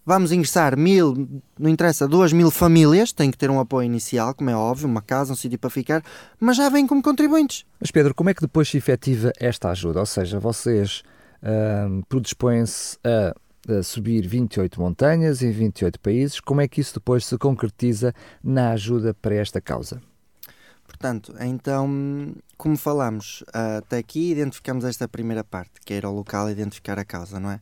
vamos 0.07 0.31
ingressar 0.31 0.77
mil, 0.77 1.41
não 1.59 1.69
interessa, 1.69 2.07
duas 2.07 2.31
mil 2.31 2.49
famílias, 2.49 3.11
tem 3.11 3.29
que 3.29 3.37
ter 3.37 3.51
um 3.51 3.59
apoio 3.59 3.85
inicial, 3.85 4.33
como 4.33 4.49
é 4.49 4.55
óbvio, 4.55 4.87
uma 4.87 5.01
casa, 5.01 5.33
um 5.33 5.35
sítio 5.35 5.59
para 5.59 5.69
ficar, 5.69 6.01
mas 6.39 6.55
já 6.55 6.69
vêm 6.69 6.87
como 6.87 7.03
contribuintes. 7.03 7.65
Mas 7.77 7.91
Pedro, 7.91 8.15
como 8.15 8.29
é 8.29 8.33
que 8.33 8.39
depois 8.39 8.69
se 8.69 8.77
efetiva 8.77 9.33
esta 9.37 9.69
ajuda? 9.69 9.99
Ou 9.99 10.05
seja, 10.05 10.39
vocês 10.39 11.03
uh, 11.43 12.05
predispõem-se 12.07 12.97
a, 13.03 13.35
a 13.79 13.83
subir 13.83 14.25
28 14.25 14.79
montanhas 14.79 15.41
em 15.41 15.51
28 15.51 15.99
países, 15.99 16.39
como 16.39 16.61
é 16.61 16.69
que 16.69 16.79
isso 16.79 16.93
depois 16.93 17.25
se 17.25 17.37
concretiza 17.37 18.13
na 18.41 18.71
ajuda 18.71 19.13
para 19.13 19.35
esta 19.35 19.59
causa? 19.59 20.01
Portanto, 20.85 21.35
então, 21.41 22.33
como 22.57 22.77
falamos 22.77 23.43
até 23.53 23.97
aqui, 23.97 24.31
identificamos 24.31 24.85
esta 24.85 25.05
primeira 25.05 25.43
parte, 25.43 25.81
que 25.85 25.93
era 25.93 26.09
o 26.09 26.15
local 26.15 26.49
identificar 26.49 26.97
a 26.97 27.03
causa, 27.03 27.41
não 27.41 27.51
é? 27.51 27.59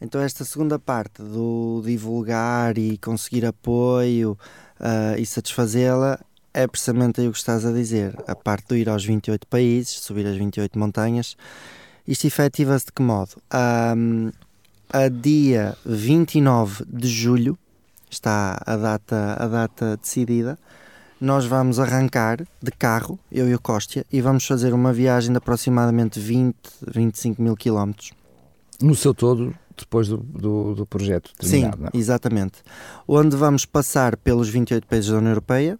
Então, 0.00 0.20
esta 0.20 0.44
segunda 0.44 0.78
parte 0.78 1.22
do 1.22 1.82
divulgar 1.84 2.78
e 2.78 2.96
conseguir 2.98 3.44
apoio 3.44 4.38
uh, 4.78 5.18
e 5.18 5.26
satisfazê-la 5.26 6.20
é 6.54 6.66
precisamente 6.66 7.20
aí 7.20 7.28
o 7.28 7.32
que 7.32 7.38
estás 7.38 7.64
a 7.64 7.72
dizer. 7.72 8.16
A 8.26 8.34
parte 8.34 8.68
do 8.68 8.76
ir 8.76 8.88
aos 8.88 9.04
28 9.04 9.46
países, 9.46 10.00
subir 10.00 10.26
as 10.26 10.36
28 10.36 10.78
montanhas. 10.78 11.36
Isto 12.06 12.26
efetiva-se 12.26 12.86
de 12.86 12.92
que 12.92 13.02
modo? 13.02 13.32
Um, 13.96 14.30
a 14.90 15.08
dia 15.08 15.76
29 15.84 16.84
de 16.88 17.08
julho, 17.08 17.58
está 18.10 18.60
a 18.64 18.76
data, 18.76 19.36
a 19.38 19.46
data 19.46 19.96
decidida, 19.98 20.58
nós 21.20 21.44
vamos 21.44 21.78
arrancar 21.78 22.38
de 22.62 22.70
carro, 22.70 23.18
eu 23.30 23.48
e 23.48 23.54
o 23.54 23.60
Costia, 23.60 24.06
e 24.10 24.20
vamos 24.20 24.46
fazer 24.46 24.72
uma 24.72 24.92
viagem 24.92 25.32
de 25.32 25.38
aproximadamente 25.38 26.18
20, 26.18 26.56
25 26.86 27.42
mil 27.42 27.56
quilómetros. 27.56 28.12
No 28.80 28.94
seu 28.94 29.12
todo, 29.12 29.54
depois 29.80 30.08
do, 30.08 30.18
do, 30.18 30.74
do 30.74 30.86
projeto 30.86 31.30
terminado. 31.38 31.76
Sim, 31.76 31.84
é? 31.92 31.98
exatamente. 31.98 32.62
Onde 33.06 33.36
vamos 33.36 33.64
passar 33.64 34.16
pelos 34.16 34.48
28 34.48 34.86
países 34.86 35.10
da 35.10 35.18
União 35.18 35.30
Europeia, 35.30 35.78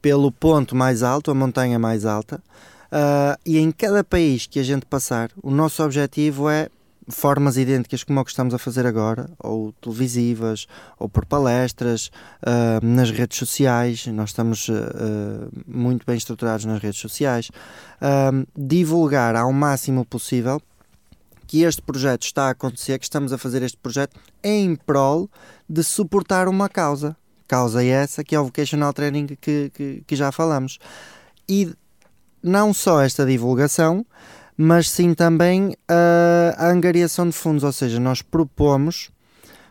pelo 0.00 0.30
ponto 0.30 0.76
mais 0.76 1.02
alto, 1.02 1.30
a 1.30 1.34
montanha 1.34 1.78
mais 1.78 2.04
alta, 2.04 2.36
uh, 2.92 3.38
e 3.44 3.58
em 3.58 3.70
cada 3.70 4.04
país 4.04 4.46
que 4.46 4.58
a 4.58 4.62
gente 4.62 4.86
passar, 4.86 5.30
o 5.42 5.50
nosso 5.50 5.82
objetivo 5.82 6.48
é 6.48 6.68
formas 7.08 7.56
idênticas 7.56 8.02
como 8.02 8.20
o 8.20 8.24
que 8.24 8.30
estamos 8.30 8.54
a 8.54 8.58
fazer 8.58 8.86
agora, 8.86 9.28
ou 9.38 9.72
televisivas, 9.72 10.66
ou 10.98 11.08
por 11.08 11.26
palestras, 11.26 12.10
uh, 12.42 12.84
nas 12.84 13.10
redes 13.10 13.38
sociais, 13.38 14.06
nós 14.06 14.30
estamos 14.30 14.68
uh, 14.68 15.50
muito 15.66 16.04
bem 16.06 16.16
estruturados 16.16 16.64
nas 16.64 16.80
redes 16.80 17.00
sociais, 17.00 17.50
uh, 18.00 18.46
divulgar 18.56 19.36
ao 19.36 19.52
máximo 19.52 20.04
possível 20.04 20.60
que 21.54 21.62
este 21.62 21.80
projeto 21.80 22.24
está 22.24 22.48
a 22.48 22.50
acontecer, 22.50 22.98
que 22.98 23.04
estamos 23.04 23.32
a 23.32 23.38
fazer 23.38 23.62
este 23.62 23.76
projeto 23.76 24.18
em 24.42 24.74
prol 24.74 25.30
de 25.68 25.84
suportar 25.84 26.48
uma 26.48 26.68
causa. 26.68 27.16
Causa 27.46 27.84
essa 27.84 28.24
que 28.24 28.34
é 28.34 28.40
o 28.40 28.46
Vocational 28.46 28.92
Training 28.92 29.28
que, 29.40 29.70
que, 29.72 30.02
que 30.04 30.16
já 30.16 30.32
falamos. 30.32 30.80
E 31.48 31.72
não 32.42 32.74
só 32.74 33.00
esta 33.00 33.24
divulgação, 33.24 34.04
mas 34.56 34.90
sim 34.90 35.14
também 35.14 35.76
a, 35.86 36.66
a 36.66 36.70
angariação 36.72 37.28
de 37.28 37.36
fundos, 37.36 37.62
ou 37.62 37.72
seja, 37.72 38.00
nós 38.00 38.20
propomos, 38.20 39.12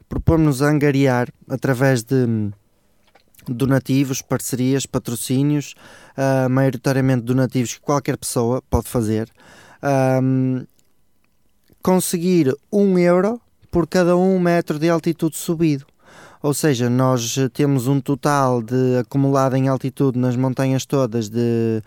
propomos 0.08 0.62
a 0.62 0.70
angariar 0.70 1.28
através 1.50 2.02
de 2.02 2.50
donativos, 3.46 4.22
parcerias, 4.22 4.86
patrocínios, 4.86 5.76
uh, 6.18 6.50
maioritariamente 6.50 7.24
donativos 7.24 7.74
que 7.74 7.82
qualquer 7.82 8.16
pessoa 8.16 8.64
pode 8.70 8.88
fazer, 8.88 9.30
um, 10.24 10.66
conseguir 11.84 12.56
um 12.72 12.98
euro 12.98 13.40
por 13.70 13.86
cada 13.86 14.16
um 14.16 14.40
metro 14.40 14.80
de 14.80 14.90
altitude 14.90 15.36
subido. 15.36 15.86
Ou 16.42 16.54
seja, 16.54 16.90
nós 16.90 17.38
temos 17.54 17.88
um 17.88 18.00
total 18.00 18.62
de 18.62 18.98
acumulado 19.00 19.56
em 19.56 19.68
altitude 19.68 20.18
nas 20.18 20.36
montanhas 20.36 20.86
todas 20.86 21.30
de 21.30 21.82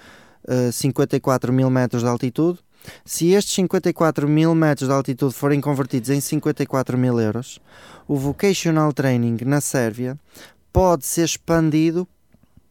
uh, 0.49 0.69
eh, 0.69 0.73
54 0.73 1.53
mil 1.53 1.71
metros 1.71 2.03
de 2.03 2.09
altitude. 2.09 2.59
Se 3.05 3.33
estes 3.33 3.55
54 3.55 4.29
mil 4.29 4.55
metros 4.55 4.88
de 4.88 4.95
altitude 4.95 5.35
forem 5.35 5.61
convertidos 5.61 6.11
em 6.11 6.21
54 6.21 6.97
mil 6.97 7.19
euros, 7.19 7.59
o 8.07 8.17
vocational 8.17 8.93
training 8.93 9.38
na 9.45 9.61
Sérvia 9.61 10.19
pode 10.73 11.05
ser 11.05 11.25
expandido 11.25 12.07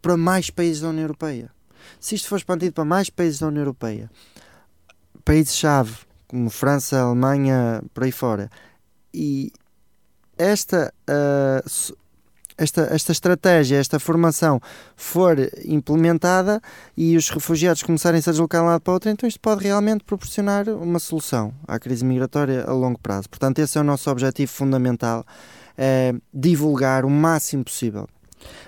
para 0.02 0.16
mais 0.16 0.50
países 0.50 0.82
da 0.82 0.90
União 0.90 1.04
Europeia. 1.04 1.52
Se 2.00 2.16
isto 2.16 2.30
for 2.30 2.38
expandido 2.38 2.74
para 2.74 2.86
mais 2.86 3.10
países 3.10 3.40
da 3.40 3.48
União 3.48 3.62
Europeia, 3.62 4.10
países-chave 5.24 6.05
como 6.28 6.50
França, 6.50 7.00
Alemanha, 7.00 7.84
por 7.94 8.04
aí 8.04 8.12
fora. 8.12 8.50
E 9.14 9.52
esta, 10.38 10.94
uh, 11.10 11.96
esta, 12.58 12.82
esta 12.92 13.12
estratégia, 13.12 13.78
esta 13.78 14.00
formação 14.00 14.62
for 14.96 15.38
implementada 15.66 16.62
e 16.96 17.16
os 17.16 17.30
refugiados 17.30 17.84
começarem 17.84 18.22
-se 18.22 18.30
a 18.30 18.34
deslocar 18.34 18.62
de 18.62 18.68
um 18.68 18.70
lado 18.70 18.82
para 18.82 18.94
outro, 18.94 19.10
então 19.10 19.28
isto 19.28 19.40
pode 19.40 19.64
realmente 19.64 20.04
proporcionar 20.04 20.68
uma 20.70 21.00
solução 21.00 21.54
à 21.68 21.80
crise 21.80 22.06
migratória 22.06 22.64
a 22.66 22.74
longo 22.74 23.00
prazo. 23.00 23.30
Portanto, 23.30 23.60
esse 23.60 23.78
é 23.78 23.82
o 23.82 23.84
nosso 23.84 24.10
objetivo 24.10 24.52
fundamental, 24.52 25.26
é 25.78 26.14
divulgar 26.34 27.06
o 27.06 27.10
máximo 27.10 27.64
possível 27.64 28.08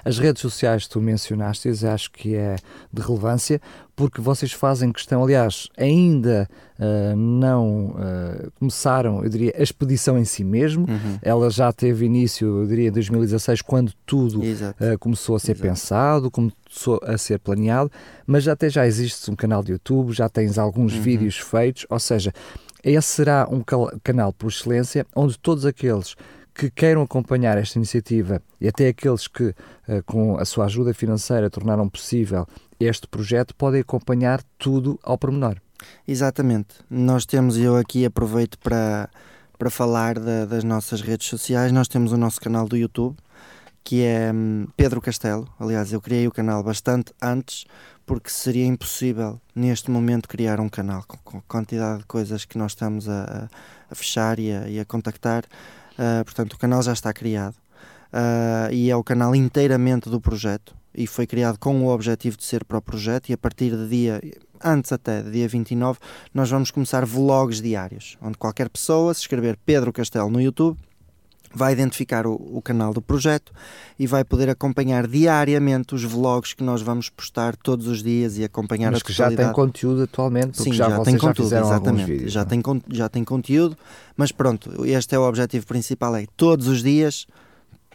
as 0.03 0.17
redes 0.19 0.41
sociais 0.41 0.83
que 0.83 0.89
tu 0.91 1.01
mencionaste, 1.01 1.69
acho 1.85 2.11
que 2.11 2.35
é 2.35 2.55
de 2.91 3.01
relevância, 3.01 3.61
porque 3.95 4.21
vocês 4.21 4.51
fazem 4.51 4.91
questão, 4.91 5.23
aliás, 5.23 5.67
ainda 5.75 6.47
uh, 6.77 7.15
não 7.15 7.87
uh, 7.87 8.51
começaram, 8.59 9.23
eu 9.23 9.29
diria, 9.29 9.55
a 9.57 9.63
expedição 9.63 10.17
em 10.19 10.23
si 10.23 10.43
mesmo. 10.43 10.85
Uhum. 10.87 11.17
Ela 11.19 11.49
já 11.49 11.73
teve 11.73 12.05
início, 12.05 12.61
eu 12.61 12.67
diria, 12.67 12.89
em 12.89 12.91
2016, 12.91 13.63
quando 13.63 13.91
tudo 14.05 14.41
uh, 14.41 14.99
começou 14.99 15.35
a 15.35 15.39
ser 15.39 15.53
Exato. 15.53 15.67
pensado, 15.67 16.31
começou 16.31 16.99
a 17.03 17.17
ser 17.17 17.39
planeado, 17.39 17.91
mas 18.27 18.43
já 18.43 18.53
até 18.53 18.69
já 18.69 18.85
existe 18.85 19.31
um 19.31 19.35
canal 19.35 19.63
de 19.63 19.71
YouTube, 19.71 20.13
já 20.13 20.29
tens 20.29 20.59
alguns 20.59 20.93
uhum. 20.93 21.01
vídeos 21.01 21.37
feitos, 21.37 21.87
ou 21.89 21.99
seja, 21.99 22.31
esse 22.83 23.07
será 23.07 23.47
um 23.49 23.63
canal 24.03 24.31
por 24.31 24.49
excelência 24.49 25.05
onde 25.15 25.37
todos 25.39 25.65
aqueles 25.65 26.15
que 26.57 26.71
queiram 26.71 27.03
acompanhar 27.03 27.55
esta 27.55 27.77
iniciativa 27.77 28.41
e 28.59 28.67
até 28.67 28.87
aqueles 28.87 29.27
que, 29.27 29.43
uh, 29.43 30.03
com 30.07 30.39
a 30.39 30.43
sua 30.43 30.65
ajuda 30.65 30.91
financeira, 30.91 31.51
tornaram 31.51 31.87
possível 31.87 32.47
este 32.79 33.07
projeto, 33.07 33.53
podem 33.55 33.81
acompanhar 33.81 34.41
tudo 34.57 34.99
ao 35.03 35.19
pormenor. 35.19 35.57
Exatamente. 36.07 36.75
Nós 36.89 37.27
temos, 37.27 37.57
eu 37.57 37.75
aqui 37.75 38.05
aproveito 38.05 38.57
para, 38.57 39.07
para 39.57 39.69
falar 39.69 40.17
da, 40.17 40.45
das 40.45 40.63
nossas 40.63 40.99
redes 40.99 41.27
sociais, 41.27 41.71
nós 41.71 41.87
temos 41.87 42.11
o 42.11 42.17
nosso 42.17 42.41
canal 42.41 42.67
do 42.67 42.75
YouTube, 42.75 43.15
que 43.83 44.03
é 44.03 44.31
hum, 44.33 44.67
Pedro 44.75 44.99
Castelo. 44.99 45.47
Aliás, 45.59 45.93
eu 45.93 46.01
criei 46.01 46.27
o 46.27 46.31
canal 46.31 46.63
bastante 46.63 47.13
antes, 47.21 47.65
porque 48.03 48.31
seria 48.31 48.65
impossível 48.65 49.39
neste 49.53 49.91
momento 49.91 50.27
criar 50.27 50.59
um 50.59 50.69
canal 50.69 51.03
com, 51.07 51.17
com 51.23 51.37
a 51.37 51.41
quantidade 51.47 51.99
de 51.99 52.05
coisas 52.05 52.45
que 52.45 52.57
nós 52.57 52.71
estamos 52.71 53.07
a, 53.07 53.47
a 53.91 53.95
fechar 53.95 54.39
e 54.39 54.51
a, 54.51 54.67
e 54.67 54.79
a 54.79 54.85
contactar. 54.85 55.43
Uh, 55.97 56.23
portanto, 56.23 56.53
o 56.53 56.57
canal 56.57 56.81
já 56.81 56.93
está 56.93 57.11
criado 57.11 57.55
uh, 58.13 58.71
e 58.71 58.89
é 58.89 58.95
o 58.95 59.03
canal 59.03 59.35
inteiramente 59.35 60.09
do 60.09 60.21
projeto 60.21 60.75
e 60.93 61.05
foi 61.05 61.27
criado 61.27 61.59
com 61.59 61.83
o 61.83 61.89
objetivo 61.89 62.37
de 62.37 62.43
ser 62.43 62.63
para 62.65 62.77
o 62.77 62.81
projeto 62.81 63.29
e 63.29 63.33
a 63.33 63.37
partir 63.37 63.75
de 63.75 63.87
dia, 63.87 64.21
antes 64.63 64.91
até 64.91 65.21
de 65.21 65.31
dia 65.31 65.47
29, 65.47 65.99
nós 66.33 66.49
vamos 66.49 66.71
começar 66.71 67.05
vlogs 67.05 67.61
diários, 67.61 68.17
onde 68.21 68.37
qualquer 68.37 68.69
pessoa, 68.69 69.13
se 69.13 69.21
escrever 69.21 69.57
Pedro 69.65 69.93
Castelo 69.93 70.29
no 70.29 70.41
YouTube, 70.41 70.77
vai 71.57 71.73
identificar 71.73 72.27
o, 72.27 72.33
o, 72.33 72.61
canal 72.61 72.93
do 72.93 73.01
projeto 73.01 73.51
e 73.97 74.05
vai 74.05 74.23
poder 74.23 74.49
acompanhar 74.49 75.07
diariamente 75.07 75.95
os 75.95 76.03
vlogs 76.03 76.53
que 76.53 76.63
nós 76.63 76.81
vamos 76.81 77.09
postar 77.09 77.55
todos 77.55 77.87
os 77.87 78.03
dias 78.03 78.37
e 78.37 78.43
acompanhar 78.43 78.91
Mas 78.91 79.01
a 79.01 79.03
que 79.03 79.11
já 79.11 79.29
tem 79.31 79.51
conteúdo 79.51 80.03
atualmente, 80.03 80.61
Sim, 80.61 80.71
já, 80.71 80.89
já 80.89 80.99
tem 80.99 81.17
conteúdo, 81.17 81.49
já 81.49 81.59
exatamente. 81.59 82.11
Vídeos, 82.11 82.31
já, 82.31 82.41
é? 82.41 82.45
tem, 82.45 82.61
já 82.89 83.09
tem 83.09 83.23
conteúdo, 83.23 83.75
mas 84.15 84.31
pronto, 84.31 84.85
este 84.85 85.15
é 85.15 85.19
o 85.19 85.27
objetivo 85.27 85.65
principal, 85.65 86.15
é 86.15 86.25
todos 86.37 86.67
os 86.67 86.83
dias 86.83 87.25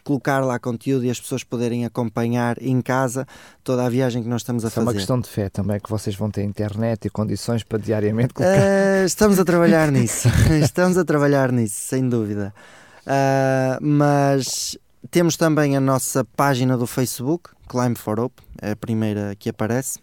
colocar 0.03 0.41
lá 0.41 0.59
conteúdo 0.59 1.05
e 1.05 1.09
as 1.09 1.19
pessoas 1.19 1.43
poderem 1.43 1.85
acompanhar 1.85 2.61
em 2.61 2.81
casa 2.81 3.25
toda 3.63 3.85
a 3.85 3.89
viagem 3.89 4.21
que 4.21 4.29
nós 4.29 4.41
estamos 4.41 4.65
a 4.65 4.67
Isso 4.67 4.75
fazer. 4.75 4.87
É 4.87 4.91
uma 4.91 4.93
questão 4.93 5.19
de 5.19 5.29
fé 5.29 5.49
também, 5.49 5.79
que 5.79 5.89
vocês 5.89 6.15
vão 6.15 6.29
ter 6.29 6.43
internet 6.43 7.05
e 7.05 7.09
condições 7.09 7.63
para 7.63 7.79
diariamente 7.79 8.33
colocar. 8.33 8.57
Uh, 8.57 9.05
estamos 9.05 9.39
a 9.39 9.45
trabalhar 9.45 9.89
nisso, 9.93 10.27
estamos 10.61 10.97
a 10.97 11.05
trabalhar 11.05 11.51
nisso, 11.51 11.75
sem 11.77 12.07
dúvida. 12.07 12.53
Uh, 13.03 13.77
mas 13.81 14.77
temos 15.11 15.35
também 15.35 15.75
a 15.75 15.81
nossa 15.81 16.23
página 16.23 16.77
do 16.77 16.87
Facebook, 16.87 17.49
Climb 17.67 17.97
for 17.97 18.19
Hope, 18.19 18.41
é 18.61 18.71
a 18.71 18.75
primeira 18.75 19.35
que 19.35 19.49
aparece, 19.49 19.99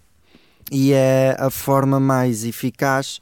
e 0.71 0.92
é 0.92 1.35
a 1.38 1.50
forma 1.50 1.99
mais 1.99 2.45
eficaz 2.45 3.21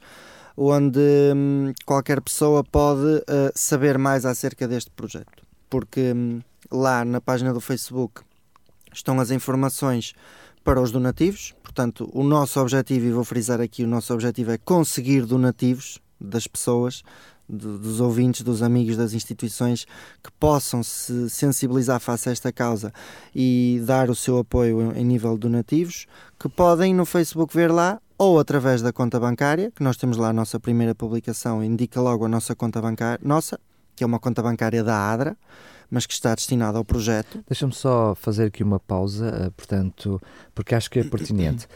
onde 0.55 0.99
hum, 1.33 1.73
qualquer 1.85 2.21
pessoa 2.21 2.63
pode 2.63 3.05
uh, 3.05 3.51
saber 3.55 3.97
mais 3.97 4.25
acerca 4.25 4.67
deste 4.67 4.91
projeto. 4.91 5.43
Porque 5.69 6.11
hum, 6.13 6.41
lá 6.69 7.05
na 7.05 7.21
página 7.21 7.53
do 7.53 7.61
Facebook 7.61 8.21
estão 8.93 9.19
as 9.19 9.31
informações 9.31 10.13
para 10.63 10.81
os 10.81 10.91
donativos, 10.91 11.55
portanto, 11.63 12.09
o 12.13 12.23
nosso 12.23 12.59
objetivo, 12.59 13.05
e 13.05 13.11
vou 13.11 13.23
frisar 13.23 13.61
aqui, 13.61 13.83
o 13.83 13.87
nosso 13.87 14.13
objetivo 14.13 14.51
é 14.51 14.57
conseguir 14.57 15.25
donativos 15.25 15.99
das 16.19 16.45
pessoas 16.45 17.03
dos 17.49 17.99
ouvintes, 17.99 18.41
dos 18.41 18.61
amigos 18.61 18.95
das 18.95 19.13
instituições 19.13 19.85
que 20.23 20.31
possam 20.39 20.83
se 20.83 21.29
sensibilizar 21.29 21.99
face 21.99 22.29
a 22.29 22.31
esta 22.31 22.51
causa 22.51 22.93
e 23.35 23.81
dar 23.85 24.09
o 24.09 24.15
seu 24.15 24.37
apoio 24.37 24.93
em 24.95 25.03
nível 25.03 25.37
donativos, 25.37 26.05
que 26.39 26.47
podem 26.47 26.93
no 26.93 27.05
Facebook 27.05 27.53
ver 27.55 27.71
lá 27.71 27.99
ou 28.17 28.37
através 28.37 28.81
da 28.81 28.91
conta 28.91 29.19
bancária, 29.19 29.71
que 29.71 29.81
nós 29.81 29.97
temos 29.97 30.17
lá 30.17 30.29
a 30.29 30.33
nossa 30.33 30.59
primeira 30.59 30.93
publicação, 30.93 31.63
indica 31.63 31.99
logo 32.01 32.25
a 32.25 32.29
nossa 32.29 32.53
conta 32.53 32.81
bancária, 32.81 33.19
nossa, 33.23 33.59
que 33.95 34.03
é 34.03 34.07
uma 34.07 34.19
conta 34.19 34.43
bancária 34.43 34.83
da 34.83 35.11
ADRA, 35.11 35.37
mas 35.89 36.05
que 36.05 36.13
está 36.13 36.35
destinada 36.35 36.77
ao 36.77 36.85
projeto. 36.85 37.43
Deixa-me 37.47 37.73
só 37.73 38.13
fazer 38.15 38.45
aqui 38.45 38.63
uma 38.63 38.79
pausa, 38.79 39.27
eh, 39.29 39.49
portanto, 39.55 40.21
porque 40.53 40.75
acho 40.75 40.91
que 40.91 40.99
é 40.99 41.03
pertinente. 41.03 41.67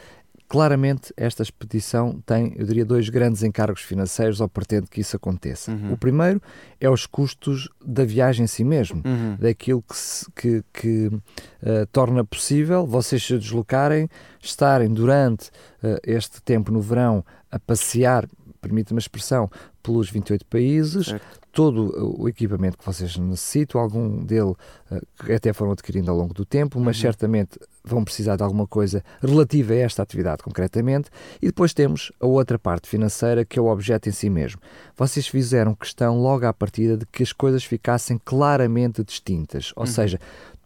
Claramente, 0.54 1.12
esta 1.18 1.42
expedição 1.42 2.22
tem, 2.28 2.54
eu 2.56 2.68
diria, 2.68 2.86
dois 2.86 3.10
grandes 3.10 3.42
encargos 3.42 3.82
financeiros 3.82 4.40
ou 4.40 4.48
pretende 4.48 4.86
que 4.86 5.02
isso 5.02 5.16
aconteça. 5.16 5.72
Uhum. 5.72 5.94
O 5.94 5.98
primeiro 5.98 6.40
é 6.80 6.88
os 6.88 7.08
custos 7.08 7.68
da 7.84 8.06
viagem 8.06 8.44
em 8.44 8.48
si 8.48 8.64
mesmo, 8.64 9.02
uhum. 9.04 9.36
daquilo 9.40 9.82
que, 9.82 9.98
se, 9.98 10.32
que, 10.36 10.64
que 10.72 11.08
uh, 11.08 11.88
torna 11.92 12.24
possível 12.24 12.86
vocês 12.86 13.26
se 13.26 13.36
deslocarem, 13.36 14.08
estarem 14.40 14.94
durante 14.94 15.48
uh, 15.82 15.98
este 16.04 16.40
tempo 16.40 16.72
no 16.72 16.82
verão 16.82 17.26
a 17.50 17.58
passear, 17.58 18.30
permite-me 18.64 18.98
a 18.98 19.02
expressão, 19.02 19.50
pelos 19.82 20.10
28 20.10 20.46
países, 20.46 21.08
certo 21.08 21.44
todo 21.54 22.20
o 22.20 22.28
equipamento 22.28 22.78
que 22.80 22.84
vocês 22.84 23.16
necessitam, 23.16 23.80
algum 23.80 24.26
dele 24.26 24.54
uh, 24.92 25.34
até 25.34 25.54
foram 25.54 25.72
adquirindo 25.72 26.10
ao 26.10 26.18
longo 26.18 26.34
do 26.34 26.44
tempo, 26.44 26.80
mas 26.80 26.98
uhum. 26.98 27.02
certamente 27.04 27.60
vão 27.86 28.04
precisar 28.04 28.36
de 28.36 28.44
alguma 28.44 28.66
coisa 28.66 29.04
relativa 29.22 29.74
a 29.74 29.78
esta 29.78 30.02
atividade 30.02 30.42
concretamente. 30.42 31.12
E 31.40 31.46
depois 31.46 31.72
temos 31.72 32.12
a 32.20 32.26
outra 32.26 32.58
parte 32.58 32.90
financeira, 32.90 33.46
que 33.46 33.60
é 33.60 33.62
o 33.62 33.68
objeto 33.68 34.10
em 34.10 34.12
si 34.12 34.32
mesmo. 34.32 34.60
Vocês 34.98 35.28
fizeram 35.28 35.76
questão 35.76 36.20
logo 36.20 36.46
à 36.48 36.52
partida 36.52 36.98
de 36.98 37.06
que 37.06 37.22
as 37.22 37.32
coisas 37.32 37.64
ficassem 37.64 38.20
claramente 38.26 39.04
distintas, 39.04 39.72
ou 39.76 39.84
uhum. 39.84 39.88
seja, 39.88 40.20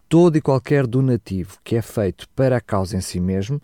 todo 0.10 0.38
e 0.38 0.42
qualquer 0.42 0.88
donativo 0.88 1.58
que 1.64 1.76
é 1.76 1.82
feito 1.82 2.28
para 2.30 2.58
a 2.58 2.62
causa 2.62 2.96
em 2.96 3.02
si 3.02 3.20
mesmo 3.20 3.58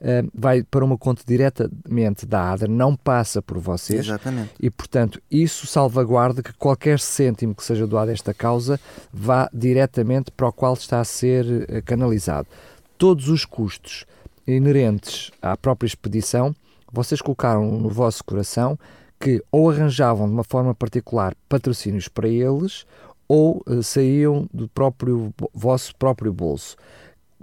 uh, 0.00 0.30
vai 0.34 0.62
para 0.62 0.84
uma 0.84 0.96
conta 0.96 1.22
diretamente 1.26 2.26
da 2.26 2.50
ADRA, 2.50 2.68
não 2.68 2.96
passa 2.96 3.42
por 3.42 3.58
vocês. 3.58 4.06
Exatamente. 4.06 4.52
E, 4.58 4.70
portanto, 4.70 5.20
isso 5.30 5.66
salvaguarda 5.66 6.42
que 6.42 6.52
qualquer 6.54 6.98
cêntimo 6.98 7.54
que 7.54 7.64
seja 7.64 7.86
doado 7.86 8.10
a 8.10 8.14
esta 8.14 8.32
causa 8.32 8.80
vá 9.12 9.48
diretamente 9.52 10.30
para 10.30 10.48
o 10.48 10.52
qual 10.52 10.74
está 10.74 11.00
a 11.00 11.04
ser 11.04 11.44
uh, 11.44 11.82
canalizado. 11.84 12.48
Todos 12.96 13.28
os 13.28 13.44
custos 13.44 14.04
inerentes 14.46 15.30
à 15.40 15.56
própria 15.56 15.86
expedição, 15.86 16.54
vocês 16.92 17.20
colocaram 17.20 17.70
no 17.78 17.88
vosso 17.88 18.24
coração 18.24 18.78
que 19.18 19.42
ou 19.52 19.70
arranjavam 19.70 20.26
de 20.26 20.32
uma 20.32 20.42
forma 20.42 20.74
particular 20.74 21.34
patrocínios 21.46 22.08
para 22.08 22.26
eles 22.26 22.86
ou 23.30 23.62
uh, 23.64 23.80
saíam 23.80 24.48
do 24.52 24.66
próprio 24.66 25.32
vosso 25.54 25.94
próprio 25.94 26.32
bolso. 26.32 26.76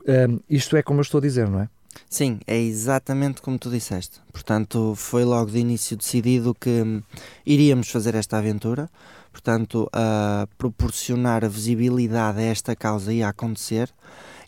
Um, 0.05 0.37
isto 0.49 0.75
é 0.75 0.83
como 0.83 0.99
eu 0.99 1.01
estou 1.01 1.19
a 1.19 1.21
dizer, 1.21 1.49
não 1.49 1.61
é? 1.61 1.69
Sim, 2.09 2.41
é 2.45 2.59
exatamente 2.59 3.41
como 3.41 3.57
tu 3.57 3.69
disseste. 3.69 4.19
Portanto, 4.33 4.95
foi 4.97 5.23
logo 5.23 5.49
de 5.49 5.59
início 5.59 5.95
decidido 5.95 6.53
que 6.53 6.81
hum, 6.81 7.01
iríamos 7.45 7.89
fazer 7.89 8.15
esta 8.15 8.37
aventura. 8.37 8.89
Portanto, 9.31 9.89
a 9.93 10.45
proporcionar 10.57 11.45
a 11.45 11.47
visibilidade 11.47 12.39
a 12.39 12.43
esta 12.43 12.75
causa 12.75 13.13
ia 13.13 13.29
acontecer, 13.29 13.89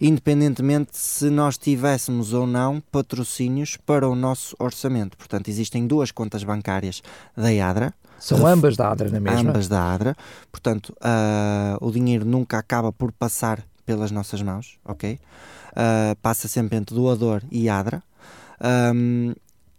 independentemente 0.01 0.97
se 0.97 1.29
nós 1.29 1.57
tivéssemos 1.57 2.33
ou 2.33 2.45
não 2.45 2.81
patrocínios 2.91 3.77
para 3.77 4.09
o 4.09 4.15
nosso 4.15 4.57
orçamento. 4.59 5.15
Portanto, 5.15 5.47
existem 5.47 5.87
duas 5.87 6.11
contas 6.11 6.43
bancárias 6.43 7.01
da 7.37 7.47
ADRA. 7.47 7.93
São 8.19 8.45
ambas 8.45 8.75
da 8.75 8.91
ADRA, 8.91 9.09
na 9.09 9.19
mesma? 9.19 9.39
Ambas 9.39 9.67
da 9.67 9.93
ADRA. 9.93 10.15
Portanto, 10.51 10.93
uh, 11.01 11.85
o 11.85 11.91
dinheiro 11.91 12.25
nunca 12.25 12.57
acaba 12.57 12.91
por 12.91 13.11
passar 13.11 13.63
pelas 13.85 14.11
nossas 14.11 14.41
mãos, 14.41 14.77
ok? 14.85 15.19
uh, 15.69 16.15
passa 16.21 16.47
sempre 16.47 16.77
entre 16.77 16.95
doador 16.95 17.41
e 17.51 17.69
ADRA. 17.69 18.03
Um, 18.93 19.33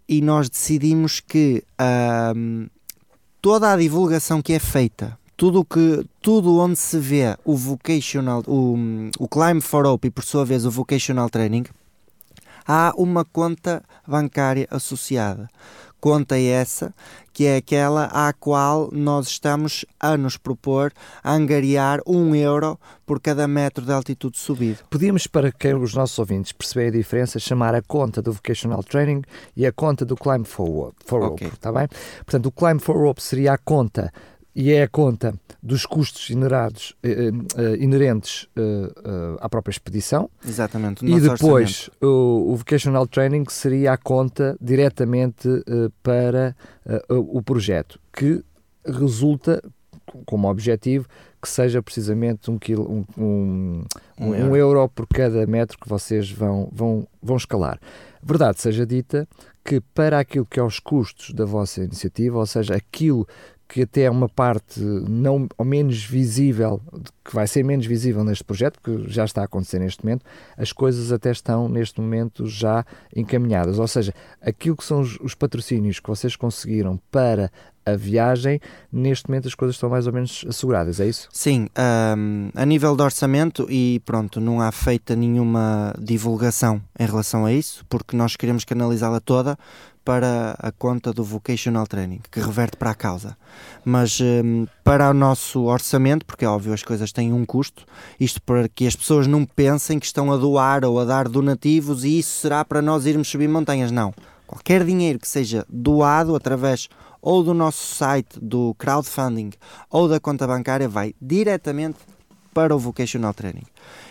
e 0.09 0.21
nós 0.21 0.49
decidimos 0.49 1.21
que 1.21 1.63
um, 2.35 2.67
toda 3.41 3.73
a 3.73 3.77
divulgação 3.77 4.43
que 4.43 4.53
é 4.53 4.59
feita, 4.59 5.17
tudo 5.37 5.65
que 5.65 6.05
tudo 6.21 6.59
onde 6.59 6.77
se 6.77 6.99
vê 6.99 7.37
o 7.45 7.57
vocational, 7.57 8.43
o, 8.47 8.77
o 9.19 9.29
Climb 9.29 9.61
for 9.61 9.87
Hope 9.87 10.09
e 10.09 10.11
por 10.11 10.25
sua 10.25 10.45
vez 10.45 10.67
o 10.67 10.71
vocational 10.71 11.31
training, 11.31 11.65
há 12.67 12.93
uma 12.97 13.25
conta 13.25 13.83
bancária 14.07 14.67
associada. 14.71 15.49
Conta 16.01 16.39
essa 16.39 16.95
que 17.33 17.47
é 17.47 17.57
aquela 17.57 18.05
à 18.07 18.33
qual 18.33 18.91
nós 18.93 19.29
estamos 19.29 19.85
a 19.99 20.17
nos 20.17 20.37
propor 20.37 20.93
a 21.23 21.33
angariar 21.33 22.01
um 22.07 22.35
euro 22.35 22.79
por 23.07 23.21
cada 23.21 23.47
metro 23.47 23.85
de 23.85 23.93
altitude 23.93 24.39
subido. 24.39 24.81
Podíamos, 24.91 25.27
para 25.27 25.53
que 25.53 25.73
os 25.73 25.95
nossos 25.95 26.19
ouvintes 26.19 26.53
perceberem 26.53 26.91
a 26.91 27.03
diferença, 27.03 27.39
chamar 27.39 27.75
a 27.75 27.83
conta 27.83 28.21
do 28.21 28.33
Vocational 28.33 28.83
Training 28.83 29.23
e 29.57 29.65
a 29.67 29.73
conta 29.73 30.05
do 30.05 30.17
Climb 30.17 30.45
for, 30.45 30.93
for 31.05 31.23
okay. 31.23 31.47
Rope, 31.47 31.57
está 31.57 31.73
bem? 31.73 31.89
Portanto, 32.25 32.47
o 32.47 32.53
Climb 32.53 32.81
for 32.81 32.97
Rope 32.97 33.23
seria 33.23 33.53
a 33.53 33.59
conta 33.59 34.13
e 34.55 34.73
é 34.73 34.83
a 34.83 34.89
conta 34.89 35.35
dos 35.63 35.85
custos 35.85 36.31
inerados, 36.31 36.95
eh, 37.03 37.31
eh, 37.57 37.77
inerentes 37.79 38.49
eh, 38.57 39.37
à 39.41 39.49
própria 39.49 39.71
expedição. 39.71 40.31
Exatamente. 40.47 41.05
e 41.05 41.21
depois 41.21 41.91
o, 42.01 42.53
o, 42.53 42.57
Vocational 42.57 43.07
Training 43.07 43.45
seria 43.49 43.93
a 43.93 43.97
conta 43.97 44.57
diretamente 44.61 45.49
para 46.03 46.57
o 47.09 47.43
projeto, 47.43 48.01
que 48.13 48.43
resulta 48.85 49.63
como 50.25 50.49
objetivo 50.49 51.07
que 51.41 51.49
seja 51.49 51.83
precisamente 51.83 52.51
um, 52.51 52.59
quilo, 52.59 52.91
um, 52.91 53.05
um, 53.17 53.85
um, 54.19 54.35
euro. 54.35 54.51
um 54.51 54.57
euro 54.57 54.89
por 54.89 55.07
cada 55.07 55.47
metro 55.47 55.79
que 55.79 55.89
vocês 55.89 56.31
vão, 56.31 56.69
vão, 56.71 57.07
vão 57.23 57.37
escalar. 57.37 57.81
Verdade 58.23 58.61
seja 58.61 58.85
dita 58.85 59.27
que 59.65 59.81
para 59.81 60.19
aquilo 60.19 60.45
que 60.45 60.61
é 60.61 60.63
os 60.63 60.79
custos 60.79 61.33
da 61.33 61.45
vossa 61.45 61.83
iniciativa, 61.83 62.39
ou 62.39 62.47
seja, 62.47 62.75
aquilo 62.75 63.27
que 63.71 63.83
até 63.83 64.03
é 64.03 64.11
uma 64.11 64.29
parte 64.29 64.81
não 64.81 65.49
ou 65.57 65.65
menos 65.65 66.03
visível, 66.05 66.83
que 67.25 67.33
vai 67.33 67.47
ser 67.47 67.63
menos 67.63 67.87
visível 67.87 68.25
neste 68.25 68.43
projeto, 68.43 68.81
que 68.83 69.09
já 69.09 69.25
está 69.25 69.43
a 69.43 69.45
acontecer 69.45 69.79
neste 69.79 70.05
momento, 70.05 70.25
as 70.57 70.73
coisas 70.73 71.13
até 71.13 71.31
estão 71.31 71.69
neste 71.69 72.01
momento 72.01 72.49
já 72.49 72.85
encaminhadas. 73.15 73.79
Ou 73.79 73.87
seja, 73.87 74.13
aquilo 74.43 74.77
que 74.77 74.85
são 74.85 75.01
os, 75.01 75.17
os 75.21 75.37
patrocínios 75.37 76.01
que 76.01 76.09
vocês 76.09 76.35
conseguiram 76.35 77.01
para 77.13 77.53
a 77.87 77.97
viagem, 77.97 78.61
neste 78.93 79.29
momento 79.29 79.49
as 79.49 79.55
coisas 79.55 79.77
estão 79.77 79.89
mais 79.89 80.07
ou 80.07 80.13
menos 80.13 80.45
asseguradas, 80.49 81.01
é 81.01 81.07
isso? 81.07 81.29
Sim, 81.33 81.69
um, 82.19 82.51
a 82.55 82.67
nível 82.67 82.95
de 82.97 83.03
orçamento 83.03 83.67
e 83.71 84.01
pronto, 84.05 84.41
não 84.41 84.61
há 84.61 84.71
feita 84.71 85.17
nenhuma 85.17 85.95
divulgação 85.99 86.83
em 86.99 87.07
relação 87.07 87.47
a 87.47 87.53
isso, 87.53 87.85
porque 87.89 88.17
nós 88.17 88.37
queremos 88.37 88.65
canalizá-la 88.65 89.21
toda 89.21 89.57
para 90.05 90.57
a 90.59 90.73
conta 90.73 91.13
do 91.13 91.23
Vocational 91.23 91.87
Training, 91.87 92.21
que 92.31 92.41
reverte 92.41 92.77
para 92.77 92.91
a 92.91 92.95
causa. 92.95 93.37
Mas 93.85 94.21
um, 94.21 94.67
para 94.83 95.11
o 95.11 95.15
nosso 95.15 95.65
orçamento, 95.65 96.25
porque 96.25 96.45
é 96.45 96.49
óbvio 96.49 96.73
as 96.73 96.83
coisas 96.83 97.13
têm 97.13 97.33
um 97.33 97.45
custo, 97.45 97.85
isto 98.19 98.41
para 98.43 98.69
que 98.69 98.87
as 98.87 98.97
pessoas 98.97 99.27
não 99.27 99.45
pensem 99.45 99.99
que 99.99 100.07
estão 100.07 100.33
a 100.33 100.37
doar 100.37 100.85
ou 100.85 100.99
a 100.99 101.05
dar 101.05 101.29
donativos 101.29 102.05
e 102.05 102.19
isso 102.19 102.41
será 102.41 102.65
para 102.65 102.83
nós 102.83 103.07
irmos 103.07 103.29
subir 103.29 103.49
montanhas. 103.49 103.91
Não. 103.91 104.13
Qualquer 104.47 104.85
dinheiro 104.85 105.19
que 105.19 105.29
seja 105.29 105.65
doado 105.69 106.35
através 106.35 106.89
ou 107.23 107.43
do 107.43 107.55
nosso 107.55 107.95
site 107.95 108.39
do 108.41 108.75
crowdfunding 108.75 109.53
ou 109.91 110.09
da 110.09 110.19
conta 110.19 110.47
bancária 110.47 110.89
vai 110.89 111.15
diretamente 111.21 111.99
para 112.53 112.75
o 112.75 112.79
Vocational 112.79 113.35
Training. 113.35 113.67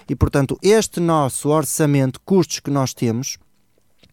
E 0.08 0.16
portanto, 0.16 0.58
este 0.62 1.00
nosso 1.00 1.50
orçamento, 1.50 2.22
custos 2.22 2.60
que 2.60 2.72
nós 2.72 2.94
temos, 2.94 3.38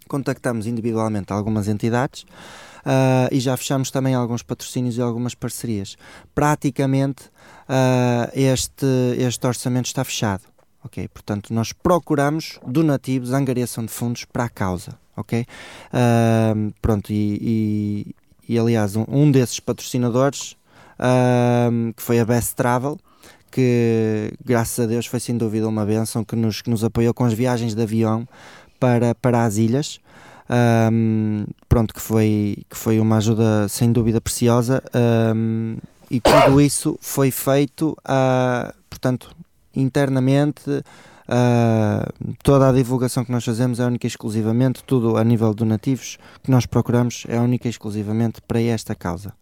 contactamos 0.09 0.67
individualmente 0.67 1.33
algumas 1.33 1.69
entidades 1.69 2.23
uh, 2.87 3.29
e 3.33 3.41
já 3.41 3.57
fechamos 3.57 3.91
também 3.91 4.15
alguns 4.15 4.43
patrocínios 4.43 4.97
e 4.97 5.03
algumas 5.03 5.35
parcerias. 5.35 5.97
Praticamente 6.35 7.25
uh, 7.69 8.31
este, 8.33 8.87
este 9.19 9.47
orçamento 9.47 9.87
está 9.87 10.05
fechado. 10.05 10.43
Ok, 10.85 11.09
portanto, 11.09 11.53
nós 11.53 11.73
procuramos 11.73 12.61
donativos, 12.65 13.33
angariação 13.33 13.85
de 13.85 13.91
fundos 13.91 14.25
para 14.25 14.45
a 14.45 14.49
causa. 14.49 14.97
Ok, 15.17 15.41
uh, 15.41 16.75
pronto, 16.81 17.13
e, 17.13 18.15
e, 18.49 18.55
e, 18.55 18.59
aliás, 18.59 18.95
um, 18.95 19.05
um 19.09 19.31
desses 19.31 19.59
patrocinadores 19.59 20.57
que 21.95 22.03
foi 22.03 22.19
a 22.19 22.25
Best 22.25 22.55
Travel, 22.55 22.99
que 23.51 24.33
graças 24.45 24.83
a 24.85 24.87
Deus 24.87 25.07
foi 25.07 25.21
sem 25.21 25.37
dúvida 25.37 25.69
uma 25.69 25.85
benção 25.85 26.25
que 26.25 26.35
nos, 26.35 26.63
que 26.63 26.71
nos 26.71 26.83
apoiou 26.83 27.13
com 27.13 27.25
as 27.25 27.35
viagens 27.35 27.75
de 27.75 27.83
avião 27.83 28.27
para, 28.79 29.15
para 29.15 29.45
as 29.45 29.57
ilhas. 29.57 30.01
Um, 30.49 31.45
pronto, 31.69 31.93
que 31.93 32.01
foi, 32.01 32.59
que 32.71 32.77
foi 32.77 33.01
uma 33.01 33.17
ajuda 33.17 33.69
sem 33.69 33.91
dúvida 33.91 34.21
preciosa 34.21 34.81
um, 35.35 35.77
e 36.09 36.21
tudo 36.21 36.61
isso 36.63 36.97
foi 37.01 37.31
feito, 37.31 37.97
uh, 38.03 38.73
portanto, 38.89 39.31
internamente. 39.75 40.71
Uh, 41.29 42.37
toda 42.45 42.69
a 42.69 42.73
divulgação 42.73 43.25
que 43.25 43.33
nós 43.33 43.45
fazemos 43.45 43.81
é 43.81 43.85
única 43.85 44.07
e 44.07 44.09
exclusivamente, 44.09 44.85
tudo 44.85 45.17
a 45.17 45.25
nível 45.25 45.53
donativos 45.53 46.19
que 46.41 46.53
nós 46.53 46.67
procuramos 46.67 47.25
é 47.29 47.41
única 47.41 47.67
e 47.67 47.71
exclusivamente 47.71 48.41
para 48.41 48.61
esta 48.61 48.95
causa. 48.95 49.33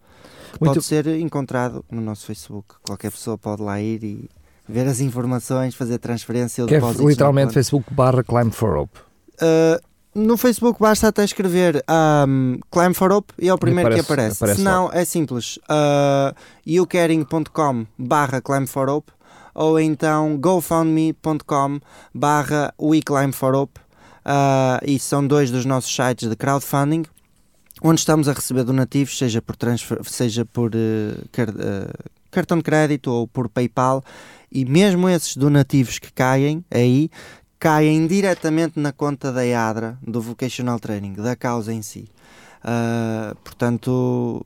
Muito... 0.59 0.75
Pode 0.75 0.83
ser 0.83 1.07
encontrado 1.07 1.85
no 1.91 2.01
nosso 2.01 2.25
Facebook. 2.25 2.77
Qualquer 2.83 3.11
pessoa 3.11 3.37
pode 3.37 3.61
lá 3.61 3.79
ir 3.81 4.03
e 4.03 4.31
ver 4.67 4.87
as 4.87 5.01
informações, 5.01 5.75
fazer 5.75 5.99
transferência. 5.99 6.65
Que 6.65 6.77
é 6.77 6.81
literalmente 6.81 7.53
Facebook 7.53 7.93
barra 7.93 8.23
Climb 8.25 8.51
for 8.51 8.77
Hope. 8.79 8.99
Uh, 9.41 9.83
no 10.15 10.37
Facebook 10.37 10.79
basta 10.81 11.09
até 11.09 11.25
escrever 11.25 11.85
um, 12.29 12.61
Climb 12.71 12.95
for 12.95 13.11
Hope 13.11 13.35
e 13.39 13.49
é 13.49 13.55
o 13.55 13.59
primeiro 13.59 13.89
aparece, 13.89 14.07
que 14.07 14.13
aparece. 14.13 14.37
aparece 14.37 14.61
Se 14.61 14.65
não, 14.65 14.91
é 14.93 15.05
simples. 15.05 15.57
Uh, 15.69 16.35
youcaring.com 16.67 17.87
barra 17.99 18.41
Climb 18.41 18.67
for 18.67 18.89
Hope 18.89 19.13
ou 19.55 19.79
então 19.79 20.37
gofundme.com 20.37 21.81
barra 22.13 22.75
WeClimbForHope 22.79 23.81
uh, 23.81 24.85
e 24.85 24.99
são 24.99 25.27
dois 25.27 25.51
dos 25.51 25.65
nossos 25.65 25.95
sites 25.95 26.29
de 26.29 26.37
crowdfunding 26.37 27.05
onde 27.83 28.01
estamos 28.01 28.29
a 28.29 28.33
receber 28.33 28.65
donativos, 28.65 29.17
seja 29.17 29.43
por, 29.43 29.57
transfer, 29.57 29.99
seja 30.05 30.45
por 30.45 30.71
uh, 30.75 31.29
car, 31.31 31.51
uh, 31.51 32.11
cartão 32.31 32.59
de 32.59 32.65
crédito 32.65 33.11
ou 33.11 33.29
por 33.29 33.49
PayPal 33.49 34.03
e 34.51 34.65
mesmo 34.65 35.09
esses 35.09 35.37
donativos 35.37 35.99
que 35.99 36.13
caem 36.13 36.65
aí 36.71 37.11
caem 37.65 38.07
diretamente 38.07 38.79
na 38.79 38.93
conta 38.93 39.33
da 39.33 39.41
IADRA, 39.41 39.99
do 40.07 40.21
Vocational 40.21 40.79
Training, 40.79 41.15
da 41.15 41.35
causa 41.35 41.73
em 41.73 41.81
si. 41.81 42.07
Uh, 42.63 43.35
portanto, 43.37 44.45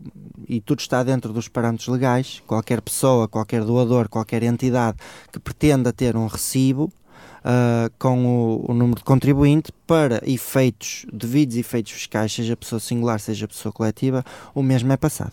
e 0.49 0.61
tudo 0.61 0.79
está 0.79 1.03
dentro 1.03 1.33
dos 1.33 1.49
parâmetros 1.49 1.89
legais. 1.89 2.41
Qualquer 2.47 2.81
pessoa, 2.81 3.27
qualquer 3.27 3.65
doador, 3.65 4.09
qualquer 4.09 4.45
entidade 4.45 4.99
que 5.33 5.41
pretenda 5.41 5.93
ter 5.93 6.17
um 6.17 6.29
recibo 6.29 6.93
uh, 7.41 7.91
com 7.99 8.25
o, 8.25 8.71
o, 8.71 8.73
número 8.73 9.01
de 9.01 9.05
contribuinte 9.05 9.73
para 9.85 10.23
efeitos, 10.25 11.05
devidos 11.13 11.57
efeitos 11.57 11.91
fiscais, 11.91 12.33
seja 12.33 12.57
pessoa 12.57 12.79
singular, 12.79 13.19
seja 13.19 13.49
pessoa 13.49 13.73
coletiva, 13.73 14.25
o 14.55 14.63
mesmo 14.63 14.93
é 14.93 14.97
passado. 14.97 15.33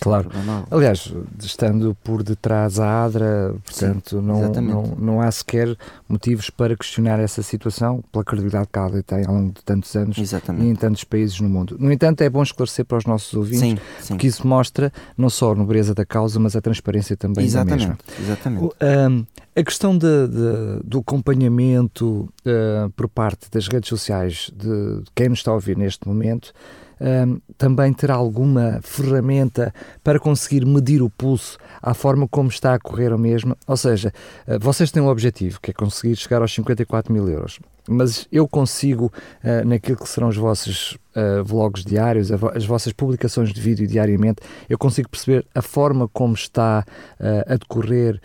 Claro. 0.00 0.30
Aliás, 0.70 1.12
estando 1.40 1.96
por 2.02 2.22
detrás 2.22 2.80
a 2.80 3.04
ADRA, 3.04 3.54
portanto, 3.64 4.18
Sim, 4.18 4.22
não, 4.22 4.50
não, 4.50 4.82
não 4.98 5.20
há 5.20 5.30
sequer 5.30 5.76
motivos 6.08 6.48
para 6.48 6.76
questionar 6.76 7.20
essa 7.20 7.42
situação 7.42 8.02
pela 8.10 8.24
credibilidade 8.24 8.68
que 8.72 8.78
a 8.78 8.86
ADRA 8.86 9.02
tem 9.02 9.26
ao 9.26 9.34
longo 9.34 9.52
de 9.52 9.62
tantos 9.62 9.94
anos 9.94 10.16
exatamente. 10.18 10.64
e 10.64 10.68
em 10.70 10.74
tantos 10.74 11.04
países 11.04 11.38
no 11.40 11.48
mundo. 11.48 11.76
No 11.78 11.92
entanto, 11.92 12.22
é 12.22 12.30
bom 12.30 12.42
esclarecer 12.42 12.84
para 12.84 12.98
os 12.98 13.04
nossos 13.04 13.34
ouvintes 13.34 13.60
sim, 13.60 13.78
sim. 14.00 14.16
que 14.16 14.26
isso 14.26 14.46
mostra 14.46 14.92
não 15.16 15.28
só 15.28 15.52
a 15.52 15.54
nobreza 15.54 15.94
da 15.94 16.06
causa, 16.06 16.40
mas 16.40 16.56
a 16.56 16.60
transparência 16.60 17.16
também 17.16 17.44
exatamente, 17.44 17.86
da 17.86 17.88
mesma. 17.88 17.98
Exatamente. 18.18 18.74
Um, 18.82 19.26
a 19.54 19.62
questão 19.62 19.98
de, 19.98 20.28
de, 20.28 20.82
do 20.84 21.00
acompanhamento 21.00 22.28
uh, 22.46 22.88
por 22.96 23.08
parte 23.08 23.50
das 23.50 23.68
redes 23.68 23.88
sociais 23.88 24.50
de, 24.56 25.00
de 25.02 25.10
quem 25.14 25.28
nos 25.28 25.40
está 25.40 25.50
a 25.50 25.54
ouvir 25.54 25.76
neste 25.76 26.06
momento 26.08 26.52
um, 27.00 27.40
também 27.56 27.92
terá 27.92 28.14
alguma 28.14 28.80
ferramenta 28.82 29.72
para 30.04 30.18
conseguir 30.18 30.66
medir 30.66 31.02
o 31.02 31.10
pulso 31.10 31.58
à 31.82 31.94
forma 31.94 32.28
como 32.28 32.48
está 32.48 32.74
a 32.74 32.78
correr 32.78 33.12
a 33.12 33.18
mesma? 33.18 33.56
Ou 33.66 33.76
seja, 33.76 34.12
uh, 34.46 34.58
vocês 34.60 34.90
têm 34.90 35.02
um 35.02 35.08
objetivo, 35.08 35.60
que 35.60 35.70
é 35.70 35.74
conseguir 35.74 36.16
chegar 36.16 36.42
aos 36.42 36.52
54 36.52 37.12
mil 37.12 37.28
euros 37.28 37.58
mas 37.88 38.28
eu 38.30 38.46
consigo, 38.46 39.12
uh, 39.42 39.66
naquilo 39.66 39.98
que 39.98 40.08
serão 40.08 40.28
os 40.28 40.36
vossos 40.36 40.96
uh, 41.14 41.44
vlogs 41.44 41.84
diários, 41.84 42.30
as 42.32 42.64
vossas 42.64 42.92
publicações 42.92 43.52
de 43.52 43.60
vídeo 43.60 43.86
diariamente, 43.86 44.42
eu 44.68 44.78
consigo 44.78 45.08
perceber 45.08 45.46
a 45.54 45.62
forma 45.62 46.08
como 46.08 46.34
está 46.34 46.84
uh, 47.20 47.52
a 47.52 47.56
decorrer, 47.56 48.20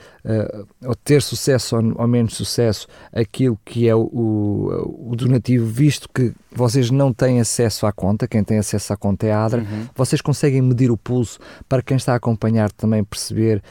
ou 0.83 0.95
ter 0.95 1.21
sucesso 1.21 1.75
ou, 1.75 2.01
ou, 2.01 2.07
menos 2.07 2.33
sucesso, 2.33 2.87
aquilo 3.13 3.59
que 3.63 3.87
é 3.87 3.93
o, 3.93 4.01
o, 4.01 5.11
o, 5.11 5.15
donativo, 5.15 5.67
visto 5.67 6.09
que 6.09 6.33
vocês 6.51 6.89
não 6.89 7.13
têm 7.13 7.39
acesso 7.39 7.85
à 7.85 7.91
conta, 7.91 8.27
quem 8.27 8.43
tem 8.43 8.57
acesso 8.57 8.91
à 8.91 8.97
conta 8.97 9.27
é 9.27 9.31
a 9.31 9.45
ADRA, 9.45 9.61
uhum. 9.61 9.85
vocês 9.93 10.21
conseguem 10.21 10.63
medir 10.63 10.89
o 10.89 10.97
pulso 10.97 11.37
para 11.69 11.83
quem 11.83 11.95
está 11.95 12.13
a 12.13 12.15
acompanhar 12.15 12.71
também 12.71 13.03
perceber 13.03 13.61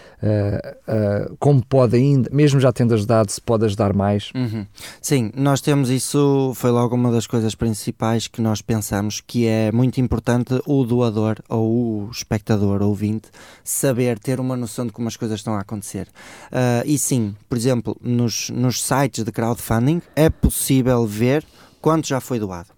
como 1.41 1.65
pode 1.67 1.97
ainda, 1.97 2.31
mesmo 2.33 2.61
já 2.61 2.73
tendo 2.73 2.95
ajudado, 2.95 3.33
se 3.33 3.41
pode 3.41 3.65
ajudar 3.65 3.93
mais? 3.93 4.31
Uhum. 4.33 4.65
Sim, 5.01 5.33
nós 5.35 5.61
temos 5.61 5.91
isso, 5.91 6.53
foi 6.55 6.71
logo 6.71 6.95
uma 6.95 7.11
das 7.11 7.27
coisas 7.27 7.57
principais 7.57 8.29
que 8.29 8.41
nós 8.41 8.63
pensamos 8.63 9.04
que 9.21 9.47
é 9.47 9.73
muito 9.73 10.01
importante 10.01 10.61
o 10.67 10.85
doador 10.85 11.37
ou 11.49 12.07
o 12.07 12.11
espectador, 12.11 12.83
ou 12.83 12.89
ouvinte, 12.89 13.29
saber, 13.63 14.19
ter 14.19 14.41
uma 14.41 14.57
noção 14.57 14.87
de 14.87 14.93
como 14.93 15.09
as 15.09 15.17
coisas 15.17 15.41
estão 15.41 15.55
a 15.55 15.61
acontecer. 15.61 16.09
Uh, 16.47 16.87
e 16.87 16.97
sim, 16.99 17.35
por 17.49 17.59
exemplo, 17.59 17.97
nos, 18.01 18.51
nos 18.51 18.83
sites 18.83 19.25
de 19.25 19.33
crowdfunding 19.33 20.01
é 20.15 20.31
possível 20.31 21.07
ver 21.07 21.45
quanto 21.81 22.07
já 22.07 22.21
foi 22.21 22.39
doado. 22.39 22.69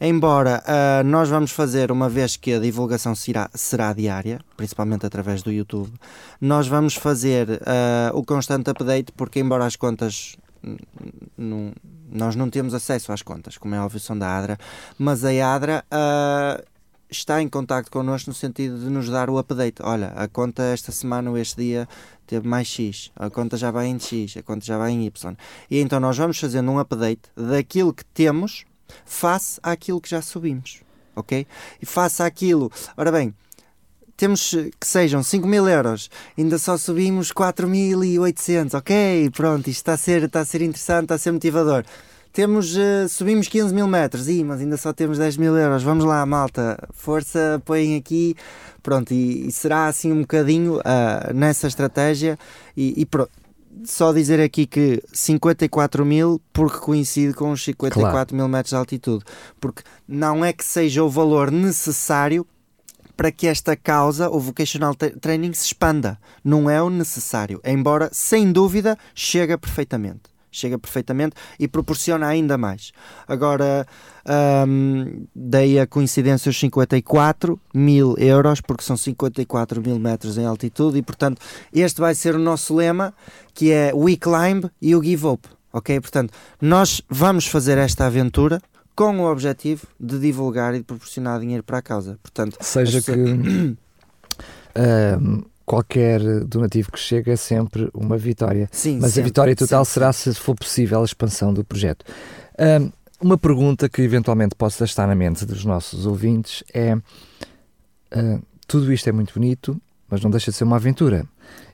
Embora 0.00 0.62
uh, 0.62 1.04
nós 1.04 1.28
vamos 1.28 1.50
fazer, 1.50 1.90
uma 1.90 2.08
vez 2.08 2.36
que 2.36 2.52
a 2.52 2.58
divulgação 2.58 3.14
será, 3.14 3.48
será 3.54 3.92
diária, 3.92 4.40
principalmente 4.56 5.06
através 5.06 5.42
do 5.42 5.50
YouTube, 5.50 5.92
nós 6.40 6.66
vamos 6.66 6.94
fazer 6.94 7.48
uh, 7.48 8.16
o 8.16 8.24
constante 8.24 8.70
update, 8.70 9.12
porque 9.12 9.40
embora 9.40 9.64
as 9.64 9.76
contas 9.76 10.36
nós 12.10 12.36
não 12.36 12.48
temos 12.50 12.74
acesso 12.74 13.12
às 13.12 13.22
contas, 13.22 13.58
como 13.58 13.74
é 13.74 13.80
óbvio, 13.80 14.00
são 14.00 14.16
da 14.16 14.38
ADRA, 14.38 14.58
mas 14.98 15.24
a 15.24 15.30
ADRA 15.54 15.84
uh, 15.90 16.64
está 17.10 17.42
em 17.42 17.48
contato 17.48 17.90
connosco 17.90 18.30
no 18.30 18.34
sentido 18.34 18.78
de 18.78 18.88
nos 18.88 19.08
dar 19.08 19.28
o 19.28 19.38
update. 19.38 19.82
Olha, 19.82 20.08
a 20.08 20.26
conta 20.26 20.62
esta 20.62 20.90
semana 20.90 21.30
ou 21.30 21.38
este 21.38 21.62
dia 21.62 21.88
teve 22.26 22.48
mais 22.48 22.66
X, 22.66 23.12
a 23.14 23.28
conta 23.28 23.56
já 23.56 23.70
vai 23.70 23.86
em 23.86 23.98
X, 23.98 24.36
a 24.36 24.42
conta 24.42 24.64
já 24.64 24.78
vai 24.78 24.92
em 24.92 25.06
Y. 25.06 25.36
E 25.70 25.80
então 25.80 26.00
nós 26.00 26.16
vamos 26.16 26.38
fazendo 26.38 26.70
um 26.70 26.78
update 26.78 27.22
daquilo 27.36 27.92
que 27.92 28.04
temos 28.04 28.64
face 29.04 29.60
àquilo 29.62 30.00
que 30.00 30.10
já 30.10 30.22
subimos. 30.22 30.82
Ok? 31.14 31.46
E 31.80 31.86
face 31.86 32.22
àquilo. 32.22 32.72
Ora 32.96 33.12
bem, 33.12 33.34
temos 34.22 34.54
que 34.78 34.86
sejam 34.86 35.20
5 35.20 35.48
mil 35.48 35.68
euros, 35.68 36.08
ainda 36.38 36.56
só 36.56 36.78
subimos 36.78 37.32
4.800, 37.32 38.78
ok, 38.78 39.28
pronto, 39.34 39.68
isto 39.68 39.78
está 39.80 39.94
a 39.94 39.96
ser, 39.96 40.22
está 40.22 40.40
a 40.42 40.44
ser 40.44 40.62
interessante, 40.62 41.06
está 41.06 41.16
a 41.16 41.18
ser 41.18 41.32
motivador. 41.32 41.84
temos, 42.32 42.76
uh, 42.76 43.08
subimos 43.08 43.48
15 43.48 43.74
mil 43.74 43.88
metros, 43.88 44.28
Ih, 44.28 44.44
mas 44.44 44.60
ainda 44.60 44.76
só 44.76 44.92
temos 44.92 45.18
10 45.18 45.38
mil 45.38 45.56
euros, 45.56 45.82
vamos 45.82 46.04
lá, 46.04 46.24
malta, 46.24 46.78
força, 46.92 47.60
põem 47.64 47.96
aqui, 47.96 48.36
pronto, 48.80 49.12
e, 49.12 49.48
e 49.48 49.50
será 49.50 49.88
assim 49.88 50.12
um 50.12 50.20
bocadinho 50.20 50.76
uh, 50.76 51.34
nessa 51.34 51.66
estratégia. 51.66 52.38
E, 52.76 52.94
e 53.02 53.04
pronto. 53.04 53.32
Só 53.84 54.12
dizer 54.12 54.38
aqui 54.38 54.66
que 54.66 55.02
54 55.12 56.04
mil 56.04 56.40
porque 56.52 56.78
coincide 56.78 57.32
com 57.32 57.50
os 57.50 57.64
54 57.64 58.12
claro. 58.12 58.36
mil 58.36 58.46
metros 58.46 58.70
de 58.70 58.76
altitude, 58.76 59.24
porque 59.58 59.82
não 60.06 60.44
é 60.44 60.52
que 60.52 60.64
seja 60.64 61.02
o 61.02 61.08
valor 61.08 61.50
necessário 61.50 62.46
para 63.16 63.32
que 63.32 63.46
esta 63.46 63.76
causa, 63.76 64.28
o 64.30 64.38
vocational 64.38 64.94
training, 64.94 65.52
se 65.52 65.66
expanda. 65.66 66.18
Não 66.44 66.68
é 66.68 66.82
o 66.82 66.90
necessário, 66.90 67.60
embora, 67.64 68.08
sem 68.12 68.52
dúvida, 68.52 68.98
chega 69.14 69.56
perfeitamente. 69.58 70.32
Chega 70.54 70.78
perfeitamente 70.78 71.34
e 71.58 71.66
proporciona 71.66 72.26
ainda 72.26 72.58
mais. 72.58 72.92
Agora, 73.26 73.86
um, 74.68 75.24
dei 75.34 75.80
a 75.80 75.86
coincidência 75.86 76.50
os 76.50 76.60
54 76.60 77.58
mil 77.72 78.14
euros, 78.18 78.60
porque 78.60 78.84
são 78.84 78.94
54 78.94 79.80
mil 79.80 79.98
metros 79.98 80.36
em 80.36 80.44
altitude, 80.44 80.98
e 80.98 81.02
portanto, 81.02 81.40
este 81.72 82.02
vai 82.02 82.14
ser 82.14 82.34
o 82.34 82.38
nosso 82.38 82.74
lema, 82.76 83.14
que 83.54 83.72
é 83.72 83.94
We 83.94 84.16
Climb 84.16 84.66
e 84.80 84.94
o 84.94 85.02
Give 85.02 85.26
Up. 85.26 85.48
Ok? 85.72 85.98
Portanto, 86.00 86.34
nós 86.60 87.00
vamos 87.08 87.46
fazer 87.46 87.78
esta 87.78 88.04
aventura 88.04 88.60
com 88.94 89.20
o 89.20 89.30
objetivo 89.30 89.86
de 89.98 90.18
divulgar 90.18 90.74
e 90.74 90.78
de 90.78 90.84
proporcionar 90.84 91.40
dinheiro 91.40 91.62
para 91.62 91.78
a 91.78 91.82
causa. 91.82 92.18
Portanto, 92.22 92.56
seja 92.60 93.00
que 93.00 93.12
uh, 93.12 93.76
qualquer 95.64 96.20
donativo 96.44 96.92
que 96.92 96.98
chegue 96.98 97.30
é 97.30 97.36
sempre 97.36 97.88
uma 97.94 98.18
vitória. 98.18 98.68
Sim, 98.70 98.98
Mas 99.00 99.12
sempre, 99.12 99.20
a 99.20 99.24
vitória 99.24 99.56
total 99.56 99.84
sempre. 99.84 99.94
será 99.94 100.12
se 100.12 100.34
for 100.34 100.54
possível 100.54 101.00
a 101.00 101.04
expansão 101.04 101.52
do 101.52 101.64
projeto. 101.64 102.04
Uh, 102.54 102.92
uma 103.20 103.38
pergunta 103.38 103.88
que 103.88 104.02
eventualmente 104.02 104.54
possa 104.54 104.84
estar 104.84 105.06
na 105.06 105.14
mente 105.14 105.46
dos 105.46 105.64
nossos 105.64 106.06
ouvintes 106.06 106.62
é: 106.74 106.94
uh, 106.94 108.42
tudo 108.66 108.92
isto 108.92 109.08
é 109.08 109.12
muito 109.12 109.34
bonito, 109.34 109.80
mas 110.10 110.22
não 110.22 110.30
deixa 110.30 110.50
de 110.50 110.56
ser 110.56 110.64
uma 110.64 110.76
aventura. 110.76 111.24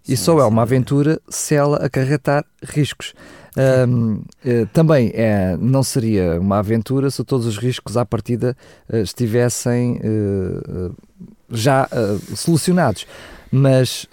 E 0.07 0.17
sim, 0.17 0.25
só 0.25 0.41
é 0.41 0.45
uma 0.45 0.63
aventura 0.63 1.21
se 1.29 1.55
ela 1.55 1.79
acarretar 1.79 2.45
riscos. 2.63 3.15
Um, 3.59 4.23
eh, 4.45 4.67
também 4.73 5.11
é, 5.15 5.57
não 5.57 5.83
seria 5.83 6.41
uma 6.41 6.59
aventura 6.59 7.11
se 7.11 7.25
todos 7.25 7.45
os 7.45 7.59
riscos 7.59 7.97
à 7.97 8.05
partida 8.05 8.57
uh, 8.89 8.99
estivessem 8.99 9.97
uh, 9.97 10.95
já 11.51 11.89
solucionados. 12.37 13.07
Mas 13.51 14.07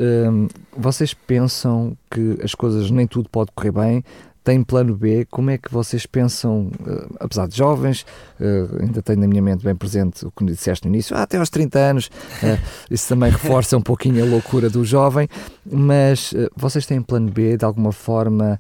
vocês 0.72 1.14
pensam 1.14 1.98
que 2.10 2.38
as 2.42 2.56
coisas 2.56 2.90
nem 2.90 3.06
tudo 3.06 3.28
pode 3.30 3.52
correr 3.54 3.74
bem, 3.74 4.04
tem 4.46 4.64
plano 4.64 4.96
B? 4.96 5.26
Como 5.26 5.50
é 5.50 5.58
que 5.58 5.74
vocês 5.74 6.06
pensam, 6.06 6.68
uh, 6.80 7.16
apesar 7.20 7.48
de 7.48 7.58
jovens, 7.58 8.06
uh, 8.40 8.80
ainda 8.80 9.02
tenho 9.02 9.20
na 9.20 9.28
minha 9.28 9.42
mente 9.42 9.66
bem 9.66 9.76
presente 9.76 10.24
o 10.24 10.32
que 10.32 10.44
me 10.44 10.52
disseste 10.52 10.88
no 10.88 10.94
início, 10.94 11.18
ah, 11.18 11.24
até 11.24 11.38
aos 11.38 11.50
30 11.50 11.80
anos, 11.80 12.06
uh, 12.44 12.62
isso 12.90 13.10
também 13.10 13.32
reforça 13.32 13.76
um 13.76 13.82
pouquinho 13.82 14.24
a 14.24 14.28
loucura 14.28 14.70
do 14.70 14.86
jovem, 14.86 15.28
mas 15.66 16.32
vocês 16.56 16.86
têm 16.86 17.02
plano 17.02 17.32
B 17.32 17.58
de 17.58 17.66
alguma 17.66 17.92
forma? 17.92 18.60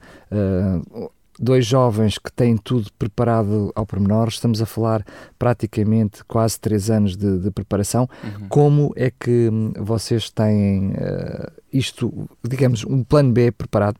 dois 1.39 1.65
jovens 1.65 2.17
que 2.17 2.32
têm 2.32 2.56
tudo 2.56 2.89
preparado 2.98 3.71
ao 3.76 3.86
pormenor, 3.86 4.30
estamos 4.30 4.62
a 4.62 4.65
falar 4.65 5.06
praticamente 5.38 6.24
quase 6.24 6.60
três 6.60 6.89
anos 6.89 7.15
de, 7.17 7.39
de 7.39 7.52
preparação. 7.52 8.10
Uhum. 8.24 8.48
Como 8.48 8.93
é 8.95 9.12
que 9.12 9.50
vocês 9.78 10.30
têm 10.30 10.91
uh, 10.91 11.52
isto, 11.71 12.30
digamos, 12.41 12.86
um 12.86 13.04
plano 13.04 13.32
B 13.32 13.52
preparado? 13.52 13.98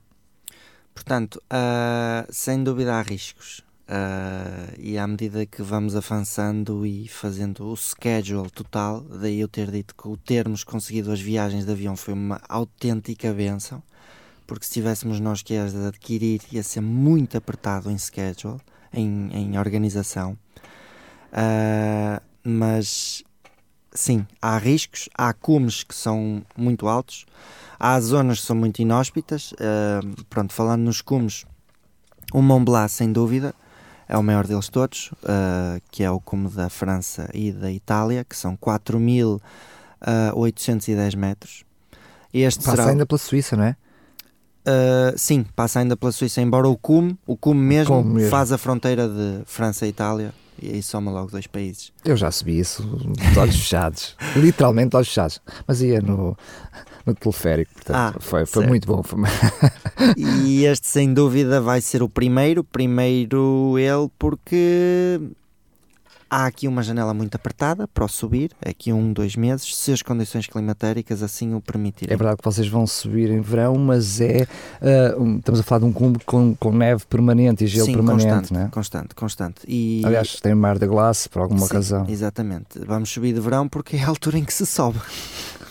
Portanto, 0.96 1.36
uh, 1.36 2.26
sem 2.32 2.64
dúvida 2.64 2.96
há 2.96 3.02
riscos. 3.02 3.60
Uh, 3.88 4.74
e 4.80 4.98
à 4.98 5.06
medida 5.06 5.46
que 5.46 5.62
vamos 5.62 5.96
avançando 5.96 6.88
e 6.88 7.08
fazendo 7.08 7.72
o 7.72 7.76
schedule 7.78 8.50
total, 8.50 9.02
daí 9.02 9.40
eu 9.40 9.48
ter 9.48 9.70
dito 9.70 9.94
que 9.94 10.08
o 10.08 10.18
termos 10.18 10.64
conseguido 10.64 11.12
as 11.12 11.22
viagens 11.22 11.66
de 11.66 11.72
avião 11.72 11.96
foi 11.96 12.16
uma 12.16 12.42
autêntica 12.50 13.32
benção, 13.32 13.84
porque 14.48 14.66
se 14.66 14.72
tivéssemos 14.72 15.20
nós 15.20 15.44
que 15.44 15.56
as 15.56 15.76
adquirir 15.76 16.42
ia 16.52 16.64
ser 16.64 16.82
muito 16.82 17.38
apertado 17.38 17.92
em 17.92 17.98
schedule, 17.98 18.60
em, 18.92 19.30
em 19.32 19.60
organização. 19.60 20.36
Uh, 21.32 22.20
mas 22.44 23.24
sim, 23.92 24.26
há 24.42 24.58
riscos, 24.58 25.10
há 25.14 25.32
cumes 25.32 25.84
que 25.84 25.94
são 25.94 26.44
muito 26.58 26.88
altos. 26.88 27.26
Há 27.80 28.00
zonas 28.00 28.40
que 28.40 28.46
são 28.46 28.56
muito 28.56 28.80
inóspitas. 28.80 29.52
Uh, 29.54 30.24
pronto, 30.30 30.54
falando 30.54 30.82
nos 30.82 31.02
cumes, 31.02 31.46
o 32.34 32.42
Mont 32.42 32.66
Blanc, 32.66 32.92
sem 32.92 33.12
dúvida, 33.12 33.54
é 34.08 34.18
o 34.18 34.24
maior 34.24 34.48
deles 34.48 34.70
todos, 34.70 35.12
uh, 35.24 35.82
que 35.92 36.04
é 36.04 36.12
o 36.12 36.20
cume 36.20 36.50
da 36.50 36.70
França 36.70 37.30
e 37.34 37.52
da 37.52 37.72
Itália, 37.72 38.24
que 38.24 38.38
são 38.38 38.56
4.810 38.58 41.16
metros. 41.16 41.64
Este 42.34 42.64
passa 42.64 42.78
será... 42.78 42.90
ainda 42.90 43.06
pela 43.06 43.18
Suíça, 43.18 43.56
não 43.56 43.64
é? 43.64 43.76
Uh, 44.68 45.18
sim, 45.18 45.46
passa 45.56 45.80
ainda 45.80 45.96
pela 45.96 46.12
Suíça, 46.12 46.42
embora 46.42 46.68
o 46.68 46.76
cume, 46.76 47.18
o 47.26 47.38
cume 47.38 47.62
mesmo, 47.62 48.04
mesmo. 48.04 48.30
faz 48.30 48.52
a 48.52 48.58
fronteira 48.58 49.08
de 49.08 49.44
França 49.46 49.86
e 49.86 49.90
Itália 49.90 50.34
e 50.62 50.72
aí 50.72 50.82
soma 50.82 51.12
logo 51.12 51.32
dois 51.32 51.48
países. 51.48 51.92
Eu 52.04 52.16
já 52.16 52.32
subi 52.32 52.60
isso 52.60 52.84
de 52.84 53.40
olhos 53.40 53.56
fechados, 53.58 54.16
literalmente 54.36 54.90
de 54.90 54.98
olhos 54.98 55.10
fechados, 55.10 55.42
mas 55.68 55.82
ia 55.82 56.02
no, 56.02 56.38
no 57.06 57.13
teleférico, 57.13 57.72
portanto 57.74 57.96
ah, 57.96 58.20
foi, 58.20 58.46
foi 58.46 58.65
muito 58.65 58.88
bom. 58.88 59.04
Foi... 59.04 59.20
e 60.18 60.65
este 60.65 60.88
sem 60.88 61.13
dúvida 61.13 61.62
vai 61.62 61.82
ser 61.82 62.02
o 62.02 62.10
primeiro, 62.10 62.63
primeiro 62.63 63.78
ele 63.78 64.10
porque 64.18 65.20
há 66.30 66.46
aqui 66.46 66.68
uma 66.68 66.84
janela 66.84 67.13
muito 67.13 67.36
apertada 67.36 67.88
para 67.88 68.04
o 68.04 68.08
subir, 68.08 68.52
aqui 68.65 68.91
um, 68.91 69.13
dois 69.13 69.36
meses, 69.36 69.76
se 69.76 69.91
as 69.91 70.02
condições 70.02 70.48
climatéricas 70.48 71.24
assim 71.24 71.54
o 71.54 71.62
permitirem. 71.62 72.13
É 72.13 72.18
verdade 72.18 72.38
que 72.38 72.44
vocês 72.44 72.68
vão 72.68 72.86
subir 72.86 73.30
em 73.30 73.41
verão, 73.41 73.76
mas 73.76 74.20
é. 74.20 74.48
Uh, 74.82 75.22
um, 75.22 75.38
estamos 75.38 75.60
a 75.60 75.63
falar 75.63 75.80
de 75.80 75.86
um 75.86 75.94
cumbo 75.94 76.20
com, 76.26 76.56
com 76.56 76.72
neve 76.72 77.06
permanente 77.06 77.63
e 77.63 77.68
gelo 77.68 77.86
Sim, 77.86 77.94
permanente, 77.94 78.28
constante, 78.28 78.54
né? 78.54 78.70
constante, 78.72 79.15
constante. 79.15 79.62
E... 79.68 80.02
Aliás, 80.04 80.39
tem 80.41 80.54
mar 80.54 80.78
de 80.78 80.88
glace 80.88 81.30
por 81.30 81.41
alguma 81.41 81.68
Sim, 81.68 81.74
razão. 81.74 82.06
Exatamente. 82.10 82.80
Vamos 82.86 83.10
subir 83.10 83.34
de 83.34 83.39
verão 83.39 83.68
porque 83.68 83.96
é 83.96 84.04
a 84.04 84.08
altura 84.08 84.38
em 84.38 84.44
que 84.44 84.54
se 84.54 84.65
sobe. 84.65 85.00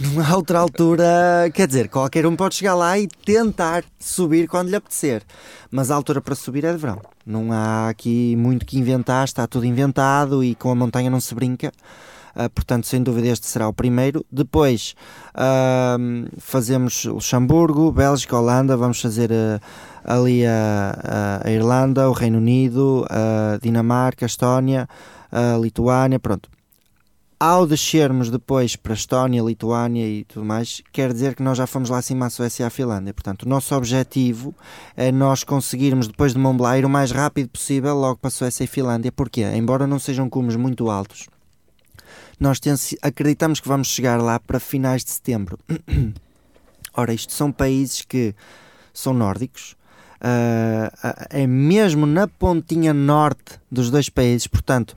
Numa 0.00 0.34
outra 0.34 0.58
altura, 0.58 1.50
quer 1.54 1.68
dizer, 1.68 1.88
qualquer 1.88 2.26
um 2.26 2.34
pode 2.34 2.56
chegar 2.56 2.74
lá 2.74 2.98
e 2.98 3.06
tentar 3.06 3.84
subir 3.98 4.48
quando 4.48 4.68
lhe 4.68 4.74
apetecer, 4.74 5.22
mas 5.70 5.90
a 5.90 5.94
altura 5.94 6.20
para 6.20 6.34
subir 6.34 6.64
é 6.64 6.72
de 6.72 6.78
verão. 6.78 7.00
Não 7.24 7.52
há 7.52 7.88
aqui 7.88 8.34
muito 8.36 8.66
que 8.66 8.78
inventar, 8.78 9.24
está 9.24 9.46
tudo 9.46 9.64
inventado 9.64 10.42
e 10.42 10.56
com 10.56 10.70
a 10.70 10.74
montanha 10.74 11.08
não 11.08 11.20
se 11.20 11.34
brinca. 11.34 11.72
Uh, 12.34 12.50
portanto, 12.50 12.88
sem 12.88 13.00
dúvida, 13.00 13.28
este 13.28 13.46
será 13.46 13.68
o 13.68 13.72
primeiro. 13.72 14.26
Depois 14.30 14.96
uh, 15.36 16.28
fazemos 16.38 17.04
Luxemburgo, 17.04 17.92
Bélgica, 17.92 18.36
Holanda. 18.36 18.76
Vamos 18.76 19.00
fazer 19.00 19.30
uh, 19.30 19.60
ali 20.04 20.44
a, 20.44 21.42
a, 21.44 21.50
Irlanda, 21.50 22.10
o 22.10 22.12
Reino 22.12 22.38
Unido, 22.38 23.06
a 23.08 23.58
Dinamarca, 23.62 24.26
Estónia, 24.26 24.88
a 25.30 25.56
Lituânia. 25.56 26.18
Pronto, 26.18 26.50
ao 27.44 27.66
descermos 27.66 28.30
depois 28.30 28.74
para 28.74 28.94
Estónia, 28.94 29.42
Lituânia 29.42 30.08
e 30.08 30.24
tudo 30.24 30.46
mais, 30.46 30.82
quer 30.90 31.12
dizer 31.12 31.34
que 31.34 31.42
nós 31.42 31.58
já 31.58 31.66
fomos 31.66 31.90
lá 31.90 31.98
acima 31.98 32.24
à 32.24 32.30
Suécia 32.30 32.62
e 32.62 32.66
à 32.66 32.70
Finlândia. 32.70 33.12
Portanto, 33.12 33.42
o 33.42 33.48
nosso 33.48 33.74
objetivo 33.74 34.54
é 34.96 35.12
nós 35.12 35.44
conseguirmos, 35.44 36.08
depois 36.08 36.32
de 36.32 36.38
Mont 36.38 36.56
Blanc, 36.56 36.78
ir 36.78 36.86
o 36.86 36.88
mais 36.88 37.10
rápido 37.10 37.50
possível 37.50 37.94
logo 37.96 38.16
para 38.16 38.28
a 38.28 38.30
Suécia 38.30 38.64
e 38.64 38.66
Finlândia. 38.66 39.12
Porquê? 39.12 39.42
Embora 39.42 39.86
não 39.86 39.98
sejam 39.98 40.30
cumes 40.30 40.56
muito 40.56 40.88
altos, 40.88 41.28
nós 42.40 42.58
acreditamos 43.02 43.60
que 43.60 43.68
vamos 43.68 43.88
chegar 43.88 44.22
lá 44.22 44.40
para 44.40 44.58
finais 44.58 45.04
de 45.04 45.10
setembro. 45.10 45.58
Ora, 46.96 47.12
isto 47.12 47.34
são 47.34 47.52
países 47.52 48.00
que 48.00 48.34
são 48.90 49.12
nórdicos, 49.12 49.76
uh, 50.22 51.28
é 51.28 51.46
mesmo 51.46 52.06
na 52.06 52.26
pontinha 52.26 52.94
norte 52.94 53.60
dos 53.70 53.90
dois 53.90 54.08
países, 54.08 54.46
portanto 54.46 54.96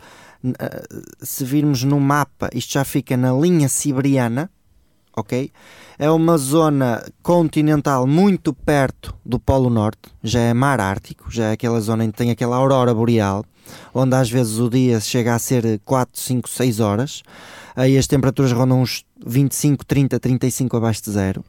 se 1.21 1.43
virmos 1.43 1.83
no 1.83 1.99
mapa, 1.99 2.49
isto 2.53 2.73
já 2.73 2.83
fica 2.83 3.15
na 3.17 3.31
linha 3.31 3.69
siberiana, 3.69 4.49
ok? 5.15 5.51
É 5.97 6.09
uma 6.11 6.37
zona 6.37 7.03
continental 7.23 8.05
muito 8.05 8.53
perto 8.53 9.15
do 9.25 9.39
Polo 9.39 9.69
Norte, 9.69 10.11
já 10.23 10.39
é 10.39 10.53
mar 10.53 10.79
ártico, 10.79 11.31
já 11.31 11.45
é 11.45 11.51
aquela 11.53 11.81
zona 11.81 12.05
em 12.05 12.11
que 12.11 12.17
tem 12.17 12.29
aquela 12.29 12.55
aurora 12.55 12.93
boreal, 12.93 13.43
onde 13.93 14.15
às 14.15 14.29
vezes 14.29 14.59
o 14.59 14.69
dia 14.69 14.99
chega 14.99 15.33
a 15.33 15.39
ser 15.39 15.81
4, 15.83 16.19
5, 16.19 16.47
6 16.49 16.79
horas, 16.79 17.23
aí 17.75 17.97
as 17.97 18.07
temperaturas 18.07 18.51
rondam 18.51 18.81
uns 18.81 19.03
25, 19.25 19.85
30, 19.85 20.19
35 20.19 20.77
abaixo 20.77 21.03
de 21.03 21.11
zero. 21.11 21.43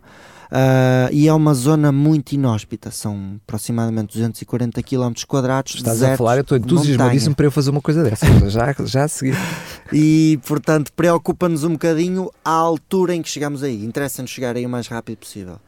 Uh, 0.48 1.12
e 1.12 1.28
é 1.28 1.32
uma 1.34 1.52
zona 1.52 1.92
muito 1.92 2.32
inóspita, 2.32 2.90
são 2.90 3.38
aproximadamente 3.46 4.14
240 4.14 4.82
km 4.82 5.12
quadrados. 5.26 5.74
Estás 5.74 6.02
a 6.02 6.16
falar, 6.16 6.36
eu 6.36 6.40
estou 6.40 6.56
entusiasmadíssimo 6.56 7.34
para 7.34 7.46
eu 7.46 7.50
fazer 7.50 7.70
uma 7.70 7.82
coisa 7.82 8.02
dessa, 8.02 8.26
já, 8.48 8.74
já 8.84 9.04
a 9.04 9.08
seguir. 9.08 9.36
E 9.90 10.38
portanto, 10.46 10.92
preocupa-nos 10.92 11.64
um 11.64 11.72
bocadinho 11.72 12.30
a 12.44 12.50
altura 12.50 13.14
em 13.14 13.22
que 13.22 13.28
chegamos 13.30 13.62
aí, 13.62 13.82
interessa-nos 13.82 14.30
chegar 14.30 14.54
aí 14.54 14.66
o 14.66 14.68
mais 14.68 14.86
rápido 14.86 15.16
possível. 15.16 15.58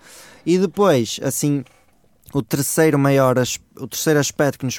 E 0.45 0.59
depois, 0.59 1.19
assim, 1.23 1.65
o 2.33 2.43
terceiro 2.43 2.99
maior, 2.99 3.37
o 3.79 3.87
terceiro 3.87 4.21
aspecto 4.21 4.59
que 4.59 4.67
nos 4.67 4.79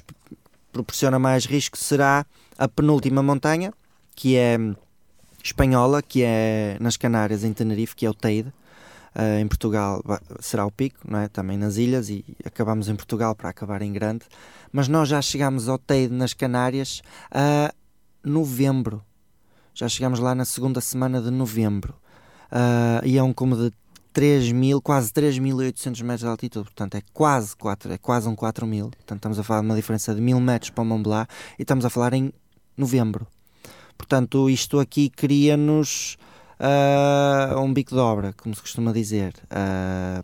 proporciona 0.71 1.17
mais 1.17 1.45
risco 1.45 1.75
será 1.75 2.23
a 2.55 2.67
penúltima 2.67 3.23
montanha, 3.23 3.73
que 4.15 4.35
é 4.35 4.59
espanhola, 5.43 6.01
que 6.01 6.21
é 6.23 6.77
nas 6.79 6.97
Canárias, 6.97 7.43
em 7.43 7.51
Tenerife, 7.51 7.95
que 7.95 8.05
é 8.05 8.09
o 8.09 8.13
Teide. 8.13 8.53
Uh, 9.15 9.39
em 9.41 9.47
Portugal 9.47 10.01
será 10.39 10.65
o 10.65 10.71
pico, 10.71 10.99
não 11.05 11.19
é? 11.19 11.27
também 11.27 11.57
nas 11.57 11.75
ilhas, 11.75 12.09
e 12.09 12.23
acabamos 12.45 12.87
em 12.87 12.95
Portugal 12.95 13.35
para 13.35 13.49
acabar 13.49 13.81
em 13.81 13.91
grande. 13.91 14.25
Mas 14.71 14.87
nós 14.87 15.09
já 15.09 15.21
chegamos 15.21 15.67
ao 15.67 15.77
Teide 15.77 16.13
nas 16.13 16.33
Canárias 16.33 17.01
a 17.29 17.73
novembro. 18.23 19.03
Já 19.73 19.89
chegamos 19.89 20.19
lá 20.19 20.33
na 20.33 20.45
segunda 20.45 20.79
semana 20.79 21.21
de 21.21 21.29
novembro. 21.29 21.93
Uh, 22.51 23.05
e 23.05 23.17
é 23.17 23.23
um 23.23 23.33
cume 23.33 23.55
de 23.55 23.73
3 24.13 24.51
mil, 24.51 24.81
quase 24.81 25.11
3.800 25.11 26.03
metros 26.03 26.21
de 26.21 26.27
altitude, 26.27 26.65
portanto 26.65 26.95
é 26.95 27.01
quase, 27.13 27.55
4, 27.55 27.93
é 27.93 27.97
quase 27.97 28.27
um 28.27 28.35
4 28.35 28.67
mil. 28.67 28.89
Portanto, 28.89 29.17
estamos 29.17 29.39
a 29.39 29.43
falar 29.43 29.61
de 29.61 29.67
uma 29.67 29.75
diferença 29.75 30.13
de 30.13 30.21
mil 30.21 30.39
metros 30.39 30.69
para 30.69 30.81
o 30.81 30.85
Mont 30.85 31.03
Blanc 31.03 31.33
e 31.57 31.61
estamos 31.61 31.85
a 31.85 31.89
falar 31.89 32.13
em 32.13 32.33
novembro. 32.75 33.25
Portanto, 33.97 34.49
isto 34.49 34.79
aqui 34.79 35.09
cria-nos 35.09 36.17
uh, 36.61 37.59
um 37.59 37.73
bico 37.73 37.93
de 37.93 37.99
obra, 37.99 38.33
como 38.33 38.55
se 38.55 38.61
costuma 38.61 38.93
dizer. 38.93 39.33
Uh, 39.45 40.23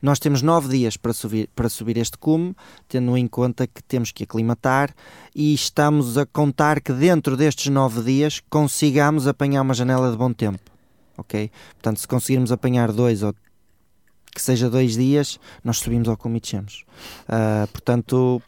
nós 0.00 0.18
temos 0.18 0.42
nove 0.42 0.68
dias 0.68 0.96
para 0.96 1.12
subir, 1.12 1.48
para 1.54 1.68
subir 1.68 1.96
este 1.96 2.18
cume, 2.18 2.56
tendo 2.88 3.16
em 3.16 3.28
conta 3.28 3.66
que 3.68 3.82
temos 3.82 4.10
que 4.10 4.24
aclimatar 4.24 4.92
e 5.34 5.54
estamos 5.54 6.18
a 6.18 6.26
contar 6.26 6.80
que 6.80 6.92
dentro 6.92 7.36
destes 7.36 7.68
nove 7.68 8.02
dias 8.02 8.42
consigamos 8.50 9.28
apanhar 9.28 9.62
uma 9.62 9.74
janela 9.74 10.10
de 10.10 10.16
bom 10.16 10.32
tempo. 10.32 10.72
Ok? 11.16 11.50
Portanto, 11.74 12.00
se 12.00 12.08
conseguirmos 12.08 12.50
apanhar 12.50 12.90
dois 12.90 13.22
ou 13.22 13.32
que 14.34 14.42
seja 14.42 14.68
dois 14.68 14.96
dias, 14.96 15.38
nós 15.62 15.78
subimos 15.78 16.08
ao 16.08 16.16
cume 16.16 16.38
e 16.38 16.40
descemos. 16.40 16.84
Uh, 17.28 17.68
portanto 17.68 18.42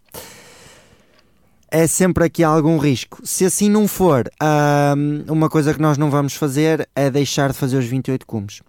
é 1.74 1.88
sempre 1.88 2.22
aqui 2.22 2.44
algum 2.44 2.78
risco. 2.78 3.20
Se 3.26 3.44
assim 3.44 3.68
não 3.68 3.88
for, 3.88 4.30
uma 5.28 5.50
coisa 5.50 5.74
que 5.74 5.82
nós 5.82 5.98
não 5.98 6.08
vamos 6.08 6.34
fazer 6.34 6.88
é 6.94 7.10
deixar 7.10 7.50
de 7.50 7.58
fazer 7.58 7.76
os 7.76 7.84
28 7.84 8.24
cumes, 8.24 8.62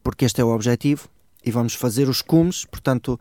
porque 0.00 0.24
este 0.24 0.40
é 0.40 0.44
o 0.44 0.54
objetivo 0.54 1.08
e 1.44 1.50
vamos 1.50 1.74
fazer 1.74 2.08
os 2.08 2.22
cumes. 2.22 2.64
Portanto, 2.64 3.18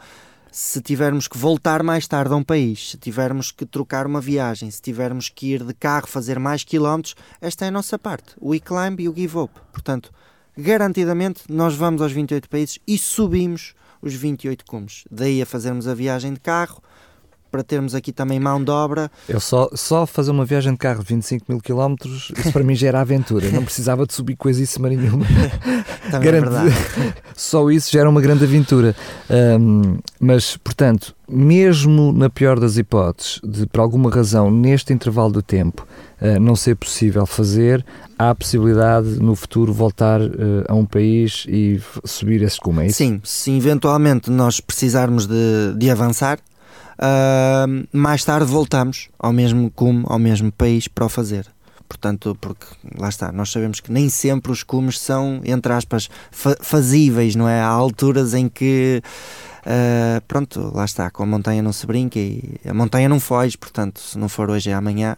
se 0.52 0.80
tivermos 0.80 1.28
que 1.28 1.39
voltar 1.39 1.82
mais 1.82 2.08
tarde 2.08 2.32
a 2.36 2.38
um 2.38 2.43
país, 2.43 2.91
se 2.91 2.98
tivermos 3.00 3.52
que 3.52 3.65
trocar 3.65 4.06
uma 4.06 4.22
viagem, 4.22 4.69
se 4.69 4.80
tivermos 4.80 5.28
que 5.28 5.54
ir 5.54 5.63
de 5.63 5.74
carro 5.74 6.06
fazer 6.06 6.38
mais 6.38 6.63
quilómetros, 6.63 7.15
esta 7.41 7.65
é 7.65 7.69
a 7.69 7.72
nossa 7.72 7.98
parte, 7.98 8.36
o 8.39 8.54
e-climb 8.54 9.00
e 9.00 9.10
o 9.10 9.15
give 9.15 9.39
up. 9.39 9.60
Portanto, 9.74 10.12
garantidamente 10.56 11.45
nós 11.50 11.76
vamos 11.76 12.04
aos 12.04 12.12
28 12.12 12.48
países 12.48 12.78
e 12.88 12.95
subimos 12.95 13.74
os 14.04 14.13
28 14.13 14.63
cumes. 14.65 15.04
Daí 15.10 15.41
a 15.41 15.48
fazermos 15.48 15.88
a 15.88 15.95
viagem 15.95 16.32
de 16.32 16.39
carro 16.39 16.80
para 17.50 17.64
termos 17.64 17.96
aqui 17.96 18.12
também 18.12 18.40
mão 18.40 18.64
de 18.64 18.72
obra. 18.72 19.12
Eu 19.28 19.40
só, 19.40 19.70
só 19.74 20.06
fazer 20.06 20.32
uma 20.32 20.46
viagem 20.46 20.72
de 20.74 20.78
carro 20.78 21.04
de 21.04 21.14
25 21.14 21.46
mil 21.50 21.62
quilómetros, 21.62 22.32
isso 22.38 22.52
para 22.52 22.64
mim 22.64 22.76
já 22.76 22.88
era 22.88 23.02
aventura. 23.02 23.50
Não 23.52 23.64
precisava 23.64 24.06
de 24.06 24.14
subir 24.14 24.36
coisíssima 24.36 24.90
nenhuma. 24.90 25.26
também 26.10 26.30
é 26.30 26.32
verdade. 26.32 26.74
Só 27.36 27.70
isso 27.70 27.92
já 27.92 28.02
era 28.02 28.10
uma 28.10 28.22
grande 28.22 28.44
aventura. 28.44 28.96
Um, 29.30 29.98
mas, 30.20 30.58
portanto, 30.58 31.16
mesmo 31.28 32.12
na 32.12 32.30
pior 32.30 32.60
das 32.60 32.78
hipóteses, 32.78 33.40
de 33.44 33.66
por 33.68 33.80
alguma 33.80 34.10
razão, 34.10 34.52
neste 34.52 34.92
intervalo 34.92 35.32
de 35.32 35.42
tempo, 35.42 35.88
uh, 36.22 36.40
não 36.40 36.56
ser 36.56 36.76
possível 36.76 37.26
fazer, 37.26 37.86
há 38.18 38.32
a 38.32 38.36
possibilidade 38.36 39.08
no 39.20 39.36
futuro 39.36 39.72
voltar 39.72 40.20
uh, 40.22 40.66
a 40.68 40.74
um 40.74 40.86
país 40.86 41.46
e 41.48 41.80
subir 42.04 42.42
esse 42.42 42.60
cume, 42.60 42.84
é 42.84 42.88
isso? 42.88 42.98
Sim, 42.98 43.22
se 43.24 43.52
eventualmente 43.56 44.30
nós 44.30 44.60
precisarmos 44.60 45.26
de, 45.26 45.74
de 45.78 45.90
avançar, 45.90 46.40
Uh, 47.00 47.88
mais 47.98 48.24
tarde 48.26 48.46
voltamos 48.46 49.10
ao 49.18 49.32
mesmo 49.32 49.72
cume, 49.72 50.04
ao 50.08 50.20
mesmo 50.20 50.52
país 50.52 50.88
para 50.88 51.06
o 51.06 51.10
fazer. 51.10 51.48
Portanto, 51.88 52.38
porque 52.39 52.68
lá 53.00 53.10
está, 53.10 53.32
nós 53.32 53.50
sabemos 53.52 53.80
que 53.80 53.92
nem 53.92 54.10
sempre 54.10 54.52
os 54.52 54.62
cumes 54.62 55.00
são, 55.00 55.42
entre 55.44 55.74
aspas, 55.74 56.08
fa 56.30 56.56
fazíveis, 56.62 57.36
não 57.36 57.50
é? 57.50 57.60
Há 57.60 57.68
alturas 57.68 58.36
em 58.36 58.48
que, 58.48 59.02
uh, 59.65 60.22
pronto, 60.28 60.72
lá 60.76 60.86
está, 60.86 61.10
com 61.10 61.24
a 61.24 61.26
montanha 61.26 61.63
não 61.63 61.74
se 61.74 61.88
brinca 61.88 62.20
e 62.20 62.60
a 62.63 62.74
montanha 62.76 63.10
não 63.10 63.20
foge, 63.20 63.58
portanto, 63.58 64.00
se 64.00 64.20
não 64.20 64.30
for 64.30 64.52
hoje 64.52 64.70
é 64.70 64.74
amanhã. 64.74 65.18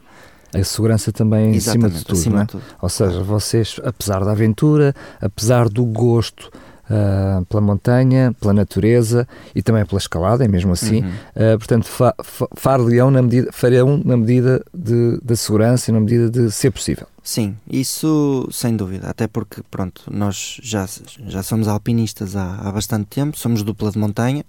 A 0.54 0.63
segurança 0.63 1.12
também 1.12 1.56
em 1.56 1.60
cima 1.60 1.89
de 1.89 2.06
tudo, 2.06 2.17
acima 2.17 2.41
é? 2.41 2.41
de 2.43 2.47
tudo. 2.52 2.63
Ou 2.82 2.89
seja, 2.89 3.21
vocês, 3.21 3.80
apesar 3.84 4.24
da 4.24 4.32
aventura, 4.32 4.95
apesar 5.19 5.67
do 5.67 5.84
gosto 5.84 6.52
uh, 6.91 7.45
pela 7.45 7.62
montanha, 7.62 8.36
pela 8.39 8.54
natureza 8.54 9.27
e 9.56 9.62
também 9.62 9.86
pela 9.86 9.97
escalada, 9.97 10.43
é 10.43 10.47
mesmo 10.47 10.73
assim. 10.73 11.01
Uhum. 11.01 11.10
Uh, 11.10 11.58
portanto, 11.58 11.88
fa 11.88 12.13
far-lhe-ão 12.56 13.10
na 13.10 13.21
medida, 13.21 13.49
farão 13.51 14.01
na 14.04 14.17
medida 14.17 14.63
de, 14.73 15.19
da 15.23 15.36
segurança 15.36 15.89
e 15.89 15.93
na 15.93 15.99
medida 15.99 16.30
de 16.30 16.51
ser 16.51 16.71
possível. 16.71 17.08
Sim, 17.23 17.56
isso 17.69 18.47
sem 18.51 18.75
dúvida, 18.75 19.08
até 19.08 19.27
porque 19.27 19.62
pronto, 19.69 20.04
nós 20.12 20.60
já, 20.62 20.88
já 21.27 21.43
somos 21.43 21.67
alpinistas 21.67 22.36
há, 22.36 22.56
há 22.56 22.71
bastante 22.71 23.06
tempo, 23.06 23.38
somos 23.38 23.62
dupla 23.62 23.91
de 23.91 23.99
montanha 23.99 24.43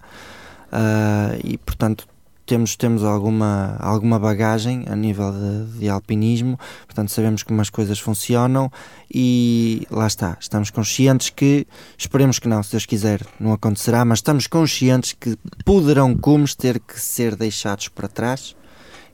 uh, 0.72 1.38
e 1.44 1.58
portanto 1.58 2.06
temos, 2.46 2.76
temos 2.76 3.04
alguma, 3.04 3.76
alguma 3.78 4.18
bagagem 4.18 4.84
a 4.88 4.96
nível 4.96 5.32
de, 5.32 5.78
de, 5.78 5.88
alpinismo, 5.88 6.58
portanto 6.86 7.10
sabemos 7.10 7.42
como 7.42 7.60
as 7.60 7.70
coisas 7.70 7.98
funcionam 7.98 8.70
e 9.12 9.86
lá 9.90 10.06
está, 10.06 10.36
estamos 10.40 10.70
conscientes 10.70 11.30
que, 11.30 11.66
esperemos 11.96 12.38
que 12.38 12.48
não, 12.48 12.62
se 12.62 12.72
Deus 12.72 12.86
quiser, 12.86 13.20
não 13.38 13.52
acontecerá, 13.52 14.04
mas 14.04 14.18
estamos 14.18 14.46
conscientes 14.46 15.12
que 15.12 15.36
poderão 15.64 16.16
cumes 16.16 16.54
ter 16.54 16.80
que 16.80 17.00
ser 17.00 17.36
deixados 17.36 17.88
para 17.88 18.08
trás 18.08 18.56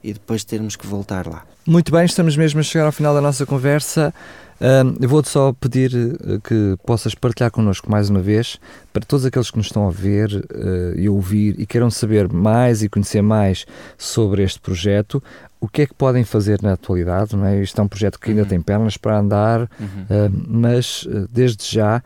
e 0.03 0.13
depois 0.13 0.43
termos 0.43 0.75
que 0.75 0.87
voltar 0.87 1.27
lá. 1.27 1.43
Muito 1.65 1.91
bem, 1.91 2.05
estamos 2.05 2.35
mesmo 2.35 2.59
a 2.59 2.63
chegar 2.63 2.85
ao 2.85 2.91
final 2.91 3.13
da 3.13 3.21
nossa 3.21 3.45
conversa. 3.45 4.13
Uh, 4.59 4.93
eu 4.99 5.07
vou-te 5.07 5.29
só 5.29 5.53
pedir 5.53 5.93
uh, 5.95 6.39
que 6.41 6.75
possas 6.85 7.15
partilhar 7.15 7.49
connosco 7.49 7.89
mais 7.89 8.09
uma 8.09 8.19
vez, 8.19 8.59
para 8.91 9.05
todos 9.05 9.25
aqueles 9.25 9.49
que 9.49 9.57
nos 9.57 9.67
estão 9.67 9.87
a 9.87 9.91
ver 9.91 10.29
uh, 10.33 10.99
e 10.99 11.07
ouvir 11.07 11.55
e 11.57 11.65
queiram 11.65 11.89
saber 11.89 12.27
mais 12.27 12.83
e 12.83 12.89
conhecer 12.89 13.21
mais 13.21 13.65
sobre 13.97 14.43
este 14.43 14.59
projeto, 14.59 15.23
o 15.61 15.67
que 15.67 15.83
é 15.83 15.85
que 15.85 15.93
podem 15.93 16.25
fazer 16.25 16.61
na 16.61 16.73
atualidade? 16.73 17.35
Não 17.37 17.45
é? 17.45 17.61
Isto 17.61 17.79
é 17.79 17.83
um 17.83 17.87
projeto 17.87 18.19
que 18.19 18.31
ainda 18.31 18.43
uhum. 18.43 18.47
tem 18.49 18.61
pernas 18.61 18.97
para 18.97 19.19
andar, 19.19 19.61
uhum. 19.61 20.31
mas 20.47 21.05
desde 21.29 21.69
já, 21.69 22.01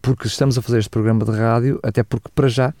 porque 0.00 0.26
estamos 0.26 0.56
a 0.56 0.62
fazer 0.62 0.78
este 0.78 0.88
programa 0.88 1.22
de 1.22 1.30
rádio, 1.30 1.78
até 1.82 2.02
porque 2.02 2.30
para 2.34 2.48
já 2.48 2.72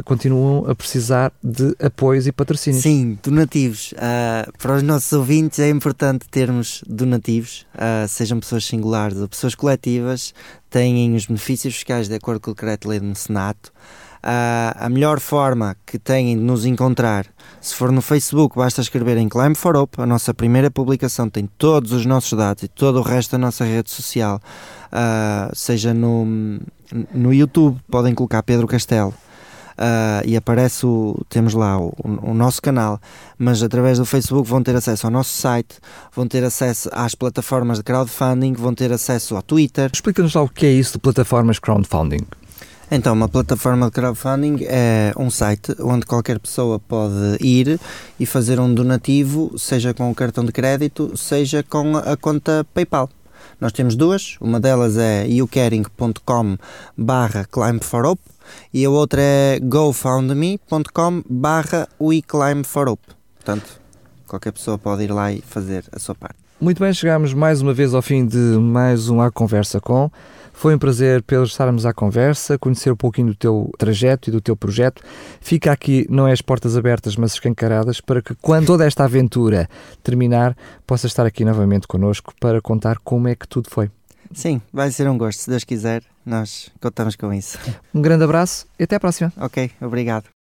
continuam 0.00 0.70
a 0.70 0.74
precisar 0.74 1.32
de 1.42 1.76
apoios 1.84 2.26
e 2.26 2.32
patrocínios. 2.32 2.82
Sim, 2.82 3.18
donativos. 3.22 3.92
Uh, 3.92 4.50
para 4.58 4.76
os 4.76 4.82
nossos 4.82 5.12
ouvintes 5.12 5.58
é 5.58 5.68
importante 5.68 6.26
termos 6.30 6.82
donativos, 6.86 7.66
uh, 7.74 8.08
sejam 8.08 8.40
pessoas 8.40 8.64
singulares 8.64 9.18
ou 9.18 9.28
pessoas 9.28 9.54
coletivas, 9.54 10.32
têm 10.70 11.14
os 11.14 11.26
benefícios 11.26 11.74
fiscais 11.74 12.08
de 12.08 12.14
acordo 12.14 12.40
com 12.40 12.52
o 12.52 12.54
decreto-lei 12.54 13.00
do 13.00 13.06
mecenato. 13.06 13.70
Uh, 14.24 14.70
a 14.76 14.88
melhor 14.88 15.18
forma 15.18 15.76
que 15.84 15.98
têm 15.98 16.36
de 16.36 16.42
nos 16.42 16.64
encontrar, 16.64 17.26
se 17.60 17.74
for 17.74 17.90
no 17.90 18.00
Facebook, 18.00 18.56
basta 18.56 18.80
escrever 18.80 19.18
em 19.18 19.28
Climb 19.28 19.56
for 19.56 19.76
Hope, 19.76 20.00
a 20.00 20.06
nossa 20.06 20.32
primeira 20.32 20.70
publicação 20.70 21.28
tem 21.28 21.48
todos 21.58 21.90
os 21.90 22.06
nossos 22.06 22.38
dados 22.38 22.62
e 22.62 22.68
todo 22.68 23.00
o 23.00 23.02
resto 23.02 23.32
da 23.32 23.38
nossa 23.38 23.64
rede 23.64 23.90
social, 23.90 24.40
seja 25.54 25.92
no, 25.92 26.24
no 27.12 27.34
YouTube, 27.34 27.80
podem 27.90 28.14
colocar 28.14 28.44
Pedro 28.44 28.68
Castelo 28.68 29.12
uh, 29.78 30.26
e 30.26 30.36
aparece 30.36 30.86
o, 30.86 31.20
temos 31.28 31.54
lá 31.54 31.78
o, 31.78 31.92
o, 32.04 32.34
nosso 32.34 32.60
canal, 32.60 33.00
mas 33.38 33.62
através 33.62 33.98
do 33.98 34.04
Facebook 34.04 34.48
vão 34.48 34.62
ter 34.62 34.74
acesso 34.74 35.06
ao 35.06 35.12
nosso 35.12 35.30
site, 35.30 35.76
vão 36.14 36.26
ter 36.26 36.44
acesso 36.44 36.88
às 36.92 37.14
plataformas 37.14 37.78
de 37.78 37.84
crowdfunding, 37.84 38.52
vão 38.52 38.74
ter 38.74 38.92
acesso 38.92 39.36
ao 39.36 39.42
Twitter. 39.42 39.90
Explica-nos 39.92 40.34
lá 40.34 40.42
o 40.42 40.48
que 40.48 40.66
é 40.66 40.72
isso 40.72 40.94
de 40.94 40.98
plataformas 40.98 41.58
crowdfunding. 41.58 42.26
Então, 42.94 43.14
uma 43.14 43.26
plataforma 43.26 43.86
de 43.86 43.92
crowdfunding 43.92 44.64
é 44.64 45.14
um 45.16 45.30
site 45.30 45.74
onde 45.80 46.04
qualquer 46.04 46.38
pessoa 46.38 46.78
pode 46.78 47.38
ir 47.40 47.80
e 48.20 48.26
fazer 48.26 48.60
um 48.60 48.74
donativo, 48.74 49.58
seja 49.58 49.94
com 49.94 50.10
o 50.10 50.14
cartão 50.14 50.44
de 50.44 50.52
crédito, 50.52 51.16
seja 51.16 51.62
com 51.62 51.96
a 51.96 52.14
conta 52.18 52.66
PayPal. 52.74 53.08
Nós 53.58 53.72
temos 53.72 53.96
duas, 53.96 54.36
uma 54.40 54.60
delas 54.60 54.98
é 54.98 55.26
youcaring.com 55.26 56.58
barra 56.96 57.46
climbforhope 57.50 58.31
e 58.72 58.84
a 58.84 58.90
outra 58.90 59.20
é 59.20 59.60
gofundme.com 59.60 61.22
barra 61.28 61.88
weclimbforhope. 62.00 63.08
Portanto, 63.36 63.80
qualquer 64.26 64.52
pessoa 64.52 64.78
pode 64.78 65.04
ir 65.04 65.12
lá 65.12 65.32
e 65.32 65.40
fazer 65.40 65.84
a 65.92 65.98
sua 65.98 66.14
parte. 66.14 66.36
Muito 66.60 66.78
bem, 66.78 66.92
chegamos 66.92 67.34
mais 67.34 67.60
uma 67.60 67.74
vez 67.74 67.92
ao 67.92 68.00
fim 68.00 68.24
de 68.24 68.36
mais 68.36 69.08
um 69.08 69.20
A 69.20 69.32
Conversa 69.32 69.80
Com. 69.80 70.10
Foi 70.52 70.74
um 70.74 70.78
prazer, 70.78 71.22
Pedro, 71.22 71.44
estarmos 71.44 71.84
à 71.84 71.92
conversa, 71.92 72.56
conhecer 72.56 72.92
um 72.92 72.96
pouquinho 72.96 73.28
do 73.28 73.34
teu 73.34 73.70
trajeto 73.76 74.28
e 74.28 74.32
do 74.32 74.40
teu 74.40 74.54
projeto. 74.54 75.02
Fica 75.40 75.72
aqui, 75.72 76.06
não 76.08 76.28
é 76.28 76.32
as 76.32 76.40
portas 76.40 76.76
abertas, 76.76 77.16
mas 77.16 77.32
escancaradas, 77.32 78.00
para 78.00 78.22
que 78.22 78.34
quando 78.36 78.66
toda 78.66 78.86
esta 78.86 79.02
aventura 79.02 79.68
terminar, 80.04 80.56
possa 80.86 81.08
estar 81.08 81.26
aqui 81.26 81.44
novamente 81.44 81.88
connosco 81.88 82.32
para 82.38 82.60
contar 82.60 82.98
como 82.98 83.26
é 83.26 83.34
que 83.34 83.48
tudo 83.48 83.68
foi. 83.68 83.90
Sim, 84.34 84.60
vai 84.72 84.90
ser 84.90 85.08
um 85.08 85.18
gosto. 85.18 85.40
Se 85.40 85.50
Deus 85.50 85.64
quiser, 85.64 86.02
nós 86.24 86.70
contamos 86.80 87.16
com 87.16 87.32
isso. 87.32 87.58
Um 87.94 88.00
grande 88.02 88.24
abraço 88.24 88.66
e 88.78 88.84
até 88.84 88.96
à 88.96 89.00
próxima. 89.00 89.32
Ok, 89.36 89.70
obrigado. 89.80 90.41